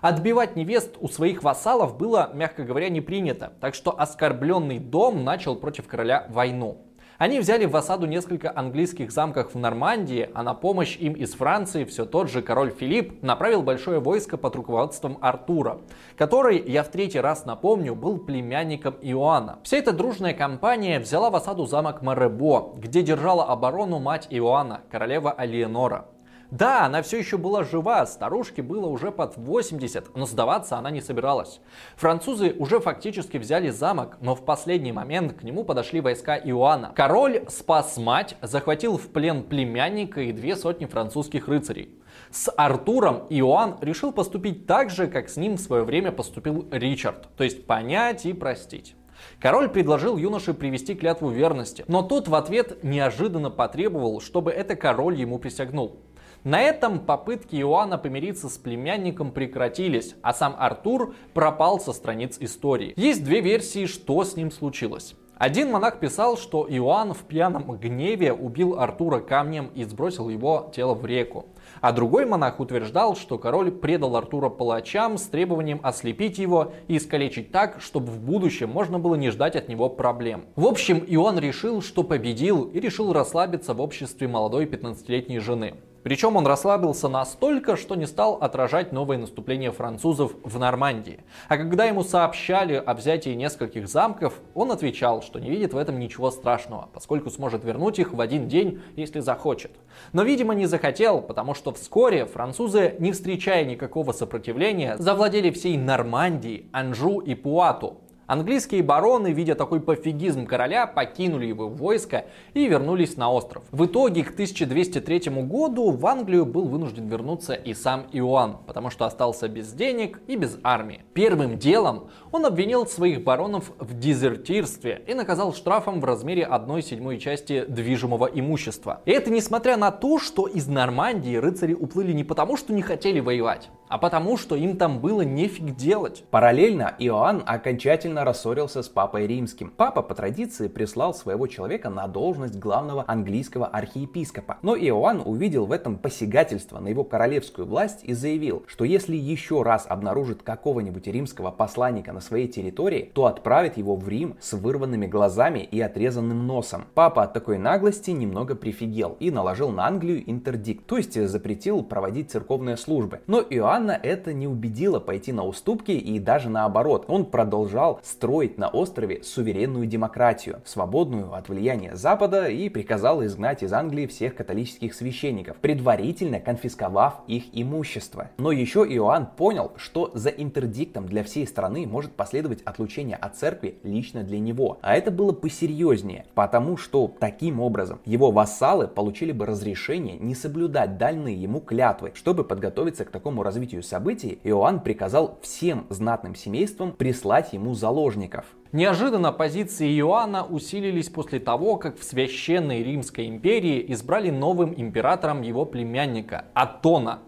[0.00, 5.56] Отбивать невест у своих вассалов было, мягко говоря, не принято, так что оскорбленный дом начал
[5.56, 6.86] против короля войну.
[7.20, 11.84] Они взяли в осаду несколько английских замков в Нормандии, а на помощь им из Франции
[11.84, 15.82] все тот же король Филипп направил большое войско под руководством Артура,
[16.16, 19.58] который, я в третий раз напомню, был племянником Иоанна.
[19.64, 25.30] Вся эта дружная компания взяла в осаду замок Маребо, где держала оборону мать Иоанна, королева
[25.30, 26.06] Алиенора.
[26.50, 31.00] Да, она все еще была жива, старушке было уже под 80, но сдаваться она не
[31.00, 31.60] собиралась.
[31.96, 36.92] Французы уже фактически взяли замок, но в последний момент к нему подошли войска Иоанна.
[36.96, 42.00] Король спас мать, захватил в плен племянника и две сотни французских рыцарей.
[42.32, 47.28] С Артуром Иоанн решил поступить так же, как с ним в свое время поступил Ричард,
[47.36, 48.96] то есть понять и простить.
[49.38, 55.14] Король предложил юноше привести клятву верности, но тот в ответ неожиданно потребовал, чтобы это король
[55.14, 56.00] ему присягнул.
[56.44, 62.94] На этом попытки Иоанна помириться с племянником прекратились, а сам Артур пропал со страниц истории.
[62.96, 65.16] Есть две версии, что с ним случилось.
[65.40, 70.92] Один монах писал, что Иоанн в пьяном гневе убил Артура камнем и сбросил его тело
[70.92, 71.46] в реку.
[71.80, 77.52] А другой монах утверждал, что король предал Артура палачам с требованием ослепить его и искалечить
[77.52, 80.44] так, чтобы в будущем можно было не ждать от него проблем.
[80.56, 85.74] В общем, Иоанн решил, что победил и решил расслабиться в обществе молодой 15-летней жены.
[86.02, 91.24] Причем он расслабился настолько, что не стал отражать новое наступление французов в Нормандии.
[91.48, 95.98] А когда ему сообщали о взятии нескольких замков, он отвечал, что не видит в этом
[95.98, 99.72] ничего страшного, поскольку сможет вернуть их в один день, если захочет.
[100.12, 106.68] Но, видимо, не захотел, потому что вскоре французы, не встречая никакого сопротивления, завладели всей Нормандией,
[106.72, 107.98] Анжу и Пуату,
[108.30, 113.64] Английские бароны, видя такой пофигизм короля, покинули его войско и вернулись на остров.
[113.72, 119.04] В итоге к 1203 году в Англию был вынужден вернуться и сам Иоанн, потому что
[119.04, 121.02] остался без денег и без армии.
[121.12, 127.18] Первым делом он обвинил своих баронов в дезертирстве и наказал штрафом в размере 1 седьмой
[127.18, 129.00] части движимого имущества.
[129.06, 133.18] И это несмотря на то, что из Нормандии рыцари уплыли не потому, что не хотели
[133.18, 136.22] воевать, а потому, что им там было нефиг делать.
[136.30, 139.72] Параллельно Иоанн окончательно рассорился с папой римским.
[139.76, 144.58] Папа по традиции прислал своего человека на должность главного английского архиепископа.
[144.62, 149.62] Но Иоанн увидел в этом посягательство на его королевскую власть и заявил, что если еще
[149.62, 155.06] раз обнаружит какого-нибудь римского посланника на своей территории, то отправит его в Рим с вырванными
[155.06, 156.84] глазами и отрезанным носом.
[156.94, 162.30] Папа от такой наглости немного прифигел и наложил на Англию интердикт, то есть запретил проводить
[162.30, 163.20] церковные службы.
[163.26, 167.04] Но Иоанн Иоанна это не убедило пойти на уступки и даже наоборот.
[167.08, 173.72] Он продолжал строить на острове суверенную демократию, свободную от влияния Запада и приказал изгнать из
[173.72, 178.30] Англии всех католических священников, предварительно конфисковав их имущество.
[178.38, 183.78] Но еще Иоанн понял, что за интердиктом для всей страны может последовать отлучение от церкви
[183.82, 184.78] лично для него.
[184.82, 190.98] А это было посерьезнее, потому что таким образом его вассалы получили бы разрешение не соблюдать
[190.98, 197.52] дальние ему клятвы, чтобы подготовиться к такому развитию событий Иоанн приказал всем знатным семействам прислать
[197.52, 198.44] ему заложников.
[198.72, 205.66] Неожиданно позиции Иоанна усилились после того, как в Священной Римской империи избрали новым императором его
[205.66, 207.18] племянника Атона,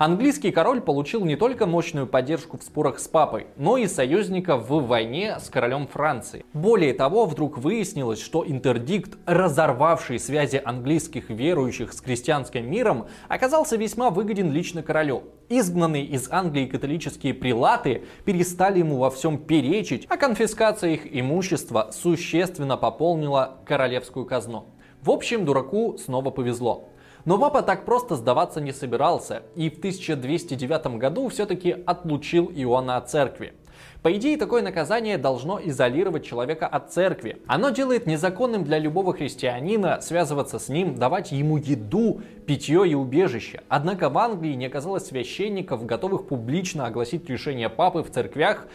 [0.00, 4.86] Английский король получил не только мощную поддержку в спорах с папой, но и союзника в
[4.86, 6.42] войне с королем Франции.
[6.54, 14.08] Более того, вдруг выяснилось, что интердикт, разорвавший связи английских верующих с крестьянским миром, оказался весьма
[14.08, 15.24] выгоден лично королю.
[15.50, 22.78] Изгнанные из Англии католические прилаты перестали ему во всем перечить, а конфискация их имущества существенно
[22.78, 24.64] пополнила королевскую казну.
[25.02, 26.89] В общем, дураку снова повезло.
[27.24, 33.10] Но папа так просто сдаваться не собирался и в 1209 году все-таки отлучил Иоанна от
[33.10, 33.54] церкви.
[34.02, 37.42] По идее, такое наказание должно изолировать человека от церкви.
[37.46, 43.60] Оно делает незаконным для любого христианина связываться с ним, давать ему еду, питье и убежище.
[43.68, 48.66] Однако в Англии не оказалось священников, готовых публично огласить решение папы в церквях,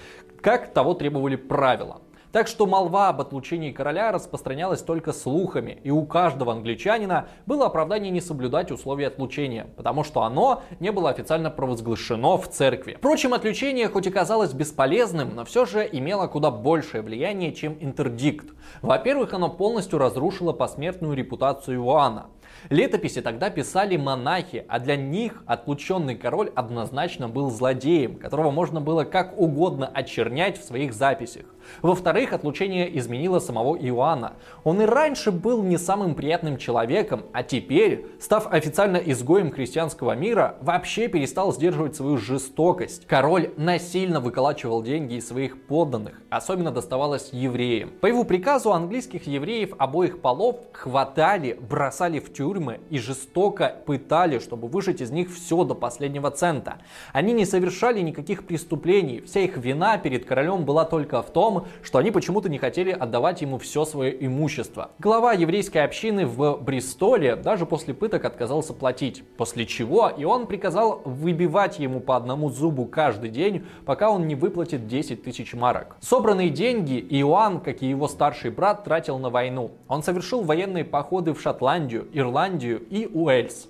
[0.41, 2.01] как того требовали правила.
[2.35, 8.11] Так что молва об отлучении короля распространялась только слухами, и у каждого англичанина было оправдание
[8.11, 12.95] не соблюдать условия отлучения, потому что оно не было официально провозглашено в церкви.
[12.97, 18.47] Впрочем, отлучение хоть и казалось бесполезным, но все же имело куда большее влияние, чем интердикт.
[18.81, 22.25] Во-первых, оно полностью разрушило посмертную репутацию Иоанна.
[22.69, 29.03] Летописи тогда писали монахи, а для них отлученный король однозначно был злодеем, которого можно было
[29.03, 31.45] как угодно очернять в своих записях.
[31.81, 34.33] Во-вторых, отлучение изменило самого Иоанна.
[34.63, 40.57] Он и раньше был не самым приятным человеком, а теперь, став официально изгоем христианского мира,
[40.61, 43.05] вообще перестал сдерживать свою жестокость.
[43.07, 47.91] Король насильно выколачивал деньги из своих подданных, особенно доставалось евреям.
[48.01, 54.37] По его приказу английских евреев обоих полов хватали, бросали в тюрьму тюрьмы и жестоко пытали,
[54.37, 56.77] чтобы выжать из них все до последнего цента.
[57.11, 61.97] Они не совершали никаких преступлений, вся их вина перед королем была только в том, что
[61.97, 64.91] они почему-то не хотели отдавать ему все свое имущество.
[64.99, 71.01] Глава еврейской общины в Бристоле даже после пыток отказался платить, после чего и он приказал
[71.03, 75.97] выбивать ему по одному зубу каждый день, пока он не выплатит 10 тысяч марок.
[75.99, 79.71] Собранные деньги Иоанн, как и его старший брат, тратил на войну.
[79.87, 83.69] Он совершил военные походы в Шотландию, Ирландию, Ирландию и Уэльс.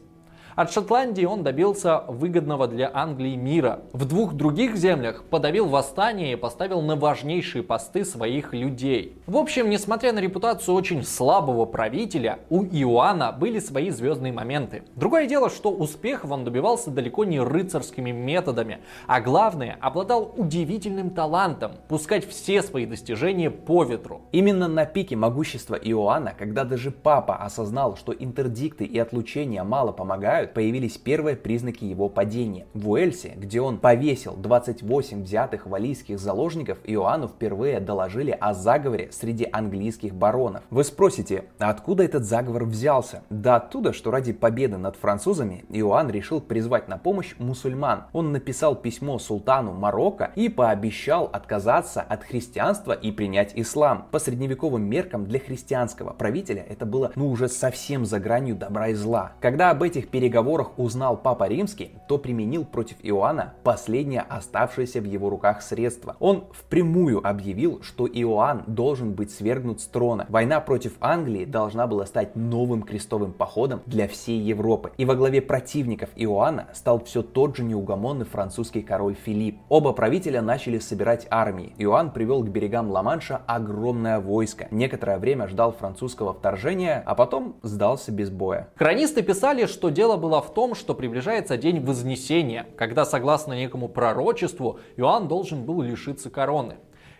[0.55, 3.81] От Шотландии он добился выгодного для Англии мира.
[3.91, 9.17] В двух других землях подавил восстание и поставил на важнейшие посты своих людей.
[9.27, 14.83] В общем, несмотря на репутацию очень слабого правителя, у Иоанна были свои звездные моменты.
[14.95, 21.73] Другое дело, что успехов он добивался далеко не рыцарскими методами, а главное, обладал удивительным талантом
[21.89, 24.21] пускать все свои достижения по ветру.
[24.31, 30.44] Именно на пике могущества Иоанна, когда даже папа осознал, что интердикты и отлучения мало помогают,
[30.47, 32.67] появились первые признаки его падения.
[32.73, 39.47] В Уэльсе, где он повесил 28 взятых валийских заложников, Иоанну впервые доложили о заговоре среди
[39.51, 40.63] английских баронов.
[40.69, 43.23] Вы спросите, откуда этот заговор взялся?
[43.29, 48.05] Да оттуда, что ради победы над французами Иоанн решил призвать на помощь мусульман.
[48.13, 54.07] Он написал письмо султану Марокко и пообещал отказаться от христианства и принять ислам.
[54.11, 58.93] По средневековым меркам для христианского правителя это было ну уже совсем за гранью добра и
[58.93, 59.33] зла.
[59.41, 65.05] Когда об этих переговорах переговорах узнал Папа Римский, то применил против Иоанна последнее оставшееся в
[65.05, 66.17] его руках средство.
[66.19, 70.25] Он впрямую объявил, что Иоанн должен быть свергнут с трона.
[70.27, 74.91] Война против Англии должна была стать новым крестовым походом для всей Европы.
[74.97, 79.59] И во главе противников Иоанна стал все тот же неугомонный французский король Филипп.
[79.69, 81.73] Оба правителя начали собирать армии.
[81.77, 84.67] Иоанн привел к берегам Ла-Манша огромное войско.
[84.69, 88.67] Некоторое время ждал французского вторжения, а потом сдался без боя.
[88.75, 94.79] Хронисты писали, что дело было в том, что приближается день Вознесения, когда, согласно некому пророчеству,
[94.97, 96.75] Иоанн должен был лишиться короны.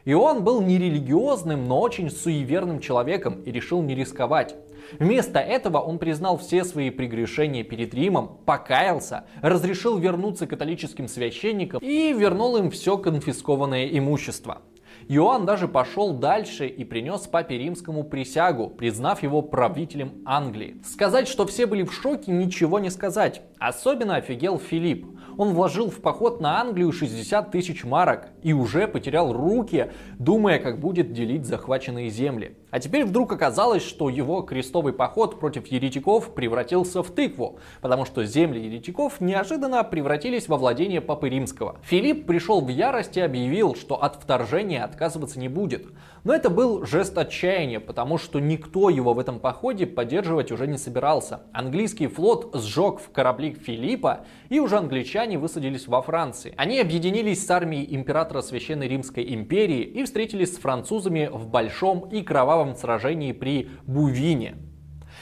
[0.06, 4.56] Иоанн был нерелигиозным, но очень суеверным человеком и решил не рисковать.
[5.00, 12.14] Вместо этого он признал все свои прегрешения перед Римом, покаялся, разрешил вернуться католическим священникам и
[12.14, 14.62] вернул им все конфискованное имущество.
[15.08, 20.78] Иоанн даже пошел дальше и принес папе римскому присягу, признав его правителем Англии.
[20.84, 23.42] Сказать, что все были в шоке, ничего не сказать.
[23.60, 25.06] Особенно офигел Филипп.
[25.38, 30.80] Он вложил в поход на Англию 60 тысяч марок и уже потерял руки, думая, как
[30.80, 32.58] будет делить захваченные земли.
[32.72, 38.26] А теперь вдруг оказалось, что его крестовый поход против еретиков превратился в тыкву, потому что
[38.26, 41.78] земли еретиков неожиданно превратились во владение Папы Римского.
[41.84, 45.88] Филипп пришел в ярость и объявил, что от вторжения отказываться не будет.
[46.26, 50.80] Но это был жест отчаяния, потому что никто его в этом походе поддерживать уже не
[50.80, 51.42] собирался.
[51.54, 56.56] Английский флот сжег в корабли Филиппа, и уже англичане высадились во Франции.
[56.58, 62.24] Они объединились с армией императора Священной Римской империи и встретились с французами в большом и
[62.24, 64.56] кровавом сражении при Бувине.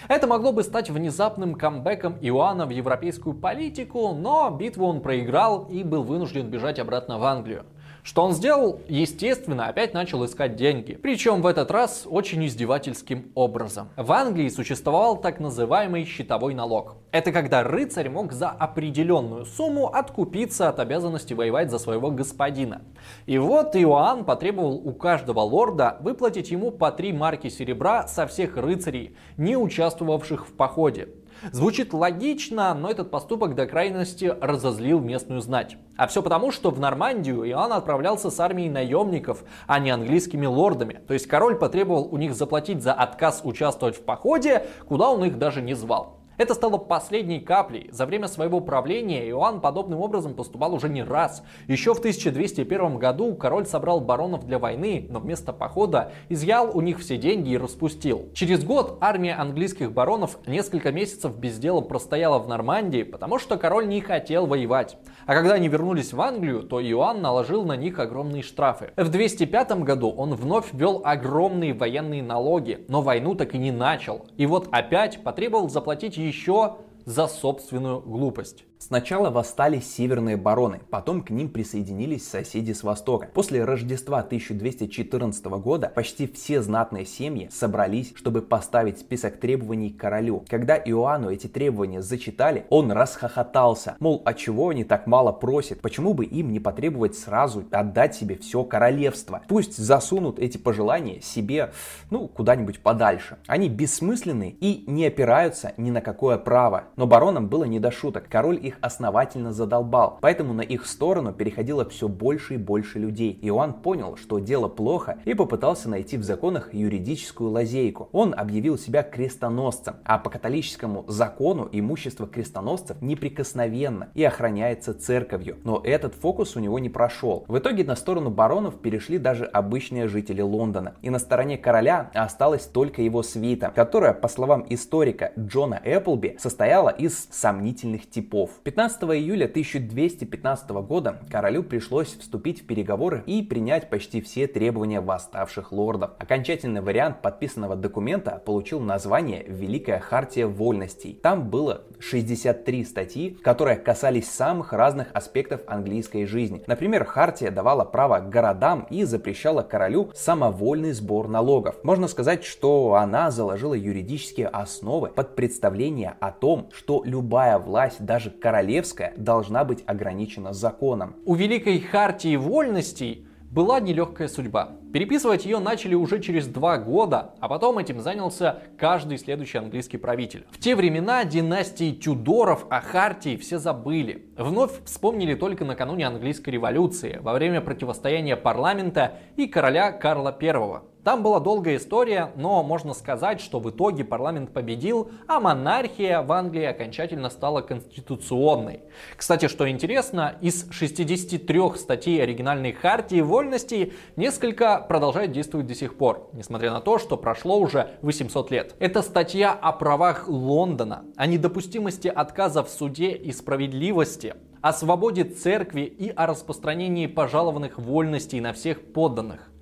[0.07, 5.83] Это могло бы стать внезапным камбэком Иоанна в европейскую политику, но битву он проиграл и
[5.83, 7.65] был вынужден бежать обратно в Англию.
[8.03, 8.81] Что он сделал?
[8.89, 10.99] Естественно, опять начал искать деньги.
[11.01, 13.87] Причем в этот раз очень издевательским образом.
[13.95, 16.97] В Англии существовал так называемый щитовой налог.
[17.11, 22.81] Это когда рыцарь мог за определенную сумму откупиться от обязанности воевать за своего господина.
[23.25, 28.57] И вот Иоанн потребовал у каждого лорда выплатить ему по три марки серебра со всех
[28.57, 31.07] рыцарей, не участвовавших в походе.
[31.51, 35.77] Звучит логично, но этот поступок до крайности разозлил местную знать.
[35.97, 41.01] А все потому, что в Нормандию Иоанн отправлялся с армией наемников, а не английскими лордами.
[41.07, 45.37] То есть король потребовал у них заплатить за отказ участвовать в походе, куда он их
[45.37, 46.22] даже не звал.
[46.35, 47.89] Это стало последней каплей.
[47.91, 51.43] За время своего правления Иоанн подобным образом поступал уже не раз.
[51.67, 56.99] Еще в 1201 году король собрал баронов для войны, но вместо похода изъял у них
[56.99, 58.29] все деньги и распустил.
[58.33, 63.87] Через год армия английских баронов несколько месяцев без дела простояла в Нормандии, потому что король
[63.87, 64.97] не хотел воевать.
[65.27, 68.91] А когда они вернулись в Англию, то Иоанн наложил на них огромные штрафы.
[68.97, 74.25] В 205 году он вновь ввел огромные военные налоги, но войну так и не начал.
[74.35, 78.65] И вот опять потребовал заплатить еще за собственную глупость.
[78.85, 83.29] Сначала восстали северные бароны, потом к ним присоединились соседи с востока.
[83.33, 90.43] После Рождества 1214 года почти все знатные семьи собрались, чтобы поставить список требований королю.
[90.49, 96.13] Когда Иоанну эти требования зачитали, он расхохотался, мол, а чего они так мало просят, почему
[96.13, 99.43] бы им не потребовать сразу отдать себе все королевство.
[99.47, 101.71] Пусть засунут эти пожелания себе,
[102.09, 103.37] ну, куда-нибудь подальше.
[103.47, 106.83] Они бессмысленны и не опираются ни на какое право.
[106.97, 111.31] Но баронам было не до шуток, король их их основательно задолбал, поэтому на их сторону
[111.31, 113.37] переходило все больше и больше людей.
[113.41, 118.09] Иоанн понял, что дело плохо и попытался найти в законах юридическую лазейку.
[118.11, 125.57] Он объявил себя крестоносцем, а по католическому закону имущество крестоносцев неприкосновенно и охраняется церковью.
[125.63, 127.45] Но этот фокус у него не прошел.
[127.47, 130.95] В итоге на сторону баронов перешли даже обычные жители Лондона.
[131.01, 136.89] И на стороне короля осталась только его свита, которая, по словам историка Джона Эпплби, состояла
[136.89, 138.51] из сомнительных типов.
[138.63, 145.73] 15 июля 1215 года королю пришлось вступить в переговоры и принять почти все требования восставших
[145.73, 146.11] лордов.
[146.17, 151.19] Окончательный вариант подписанного документа получил название «Великая хартия вольностей».
[151.21, 156.63] Там было 63 статьи, которые касались самых разных аспектов английской жизни.
[156.65, 161.83] Например, хартия давала право городам и запрещала королю самовольный сбор налогов.
[161.83, 168.29] Можно сказать, что она заложила юридические основы под представление о том, что любая власть, даже
[168.43, 171.15] королевская, должна быть ограничена законом.
[171.25, 174.73] У Великой Хартии Вольностей была нелегкая судьба.
[174.93, 180.45] Переписывать ее начали уже через два года, а потом этим занялся каждый следующий английский правитель.
[180.51, 184.27] В те времена династии Тюдоров о Хартии все забыли.
[184.37, 190.83] Вновь вспомнили только накануне английской революции, во время противостояния парламента и короля Карла I.
[191.03, 196.31] Там была долгая история, но можно сказать, что в итоге парламент победил, а монархия в
[196.31, 198.79] Англии окончательно стала конституционной.
[199.17, 206.29] Кстати, что интересно, из 63 статей оригинальной хартии вольностей несколько продолжают действовать до сих пор,
[206.33, 208.75] несмотря на то, что прошло уже 800 лет.
[208.79, 215.81] Это статья о правах Лондона, о недопустимости отказа в суде и справедливости, о свободе церкви
[215.81, 219.52] и о распространении пожалованных вольностей на всех подданных.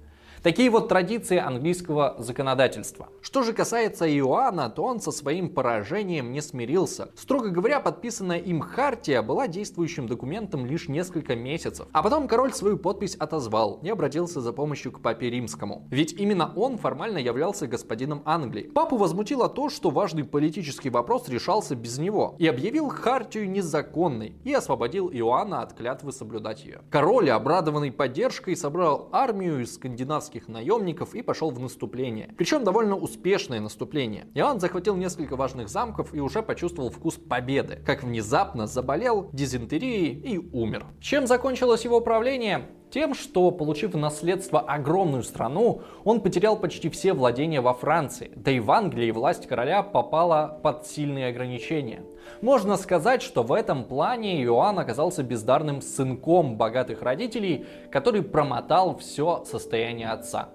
[0.44, 3.10] Такие вот традиции английского законодательства.
[3.22, 7.10] Что же касается Иоанна, то он со своим поражением не смирился.
[7.16, 11.86] Строго говоря, подписанная им хартия была действующим документом лишь несколько месяцев.
[11.92, 15.88] А потом король свою подпись отозвал и обратился за помощью к папе римскому.
[15.92, 18.64] Ведь именно он формально являлся господином Англии.
[18.64, 22.36] Папу возмутило то, что важный политический вопрос решался без него.
[22.40, 26.82] И объявил хартию незаконной и освободил Иоанна от клятвы соблюдать ее.
[26.90, 32.34] Король, обрадованный поддержкой, собрал армию из скандинавских испанских наемников и пошел в наступление.
[32.38, 34.28] Причем довольно успешное наступление.
[34.34, 40.38] Иоанн захватил несколько важных замков и уже почувствовал вкус победы, как внезапно заболел дизентерией и
[40.38, 40.86] умер.
[41.00, 42.70] Чем закончилось его правление?
[42.92, 48.52] Тем, что, получив в наследство огромную страну, он потерял почти все владения во Франции, да
[48.52, 52.04] и в Англии власть короля попала под сильные ограничения.
[52.42, 59.46] Можно сказать, что в этом плане Иоанн оказался бездарным сынком богатых родителей, который промотал все
[59.46, 60.50] состояние отца.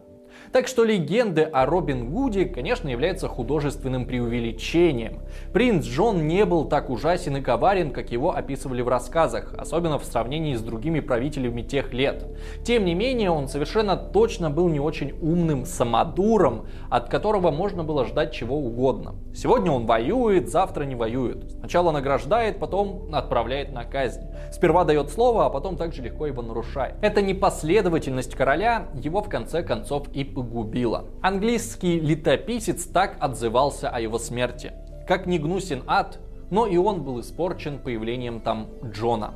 [0.57, 5.21] Так что легенды о Робин Гуде, конечно, являются художественным преувеличением.
[5.53, 10.07] Принц Джон не был так ужасен и коварен, как его описывали в рассказах, особенно в
[10.07, 12.25] сравнении с другими правителями тех лет.
[12.65, 18.07] Тем не менее, он совершенно точно был не очень умным самодуром, от которого можно было
[18.07, 19.17] ждать чего угодно.
[19.35, 21.51] Сегодня он воюет, завтра не воюет.
[21.51, 24.23] Сначала награждает, потом отправляет на казнь.
[24.51, 26.95] Сперва дает слово, а потом также легко его нарушает.
[27.03, 31.07] Эта непоследовательность короля его в конце концов и погубила.
[31.23, 34.73] Английский летописец так отзывался о его смерти.
[35.07, 36.19] Как не гнусен ад,
[36.51, 39.35] но и он был испорчен появлением там Джона.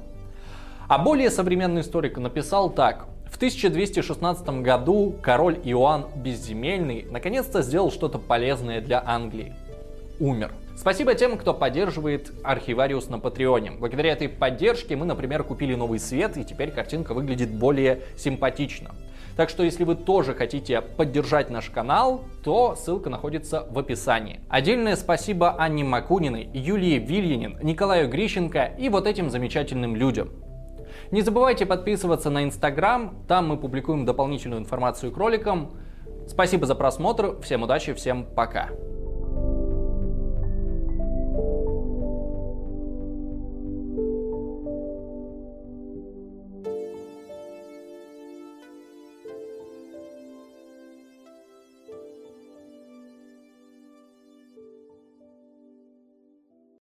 [0.89, 3.07] А более современный историк написал так.
[3.27, 9.55] В 1216 году король Иоанн Безземельный наконец-то сделал что-то полезное для Англии.
[10.19, 10.53] Умер.
[10.77, 13.73] Спасибо тем, кто поддерживает Архивариус на Патреоне.
[13.73, 18.91] Благодаря этой поддержке мы, например, купили новый свет, и теперь картинка выглядит более симпатично.
[19.41, 24.41] Так что если вы тоже хотите поддержать наш канал, то ссылка находится в описании.
[24.51, 30.29] Отдельное спасибо Анне Макуниной, Юлии Вильянин, Николаю Грищенко и вот этим замечательным людям.
[31.11, 35.71] Не забывайте подписываться на Инстаграм, там мы публикуем дополнительную информацию к роликам.
[36.29, 38.69] Спасибо за просмотр, всем удачи, всем пока.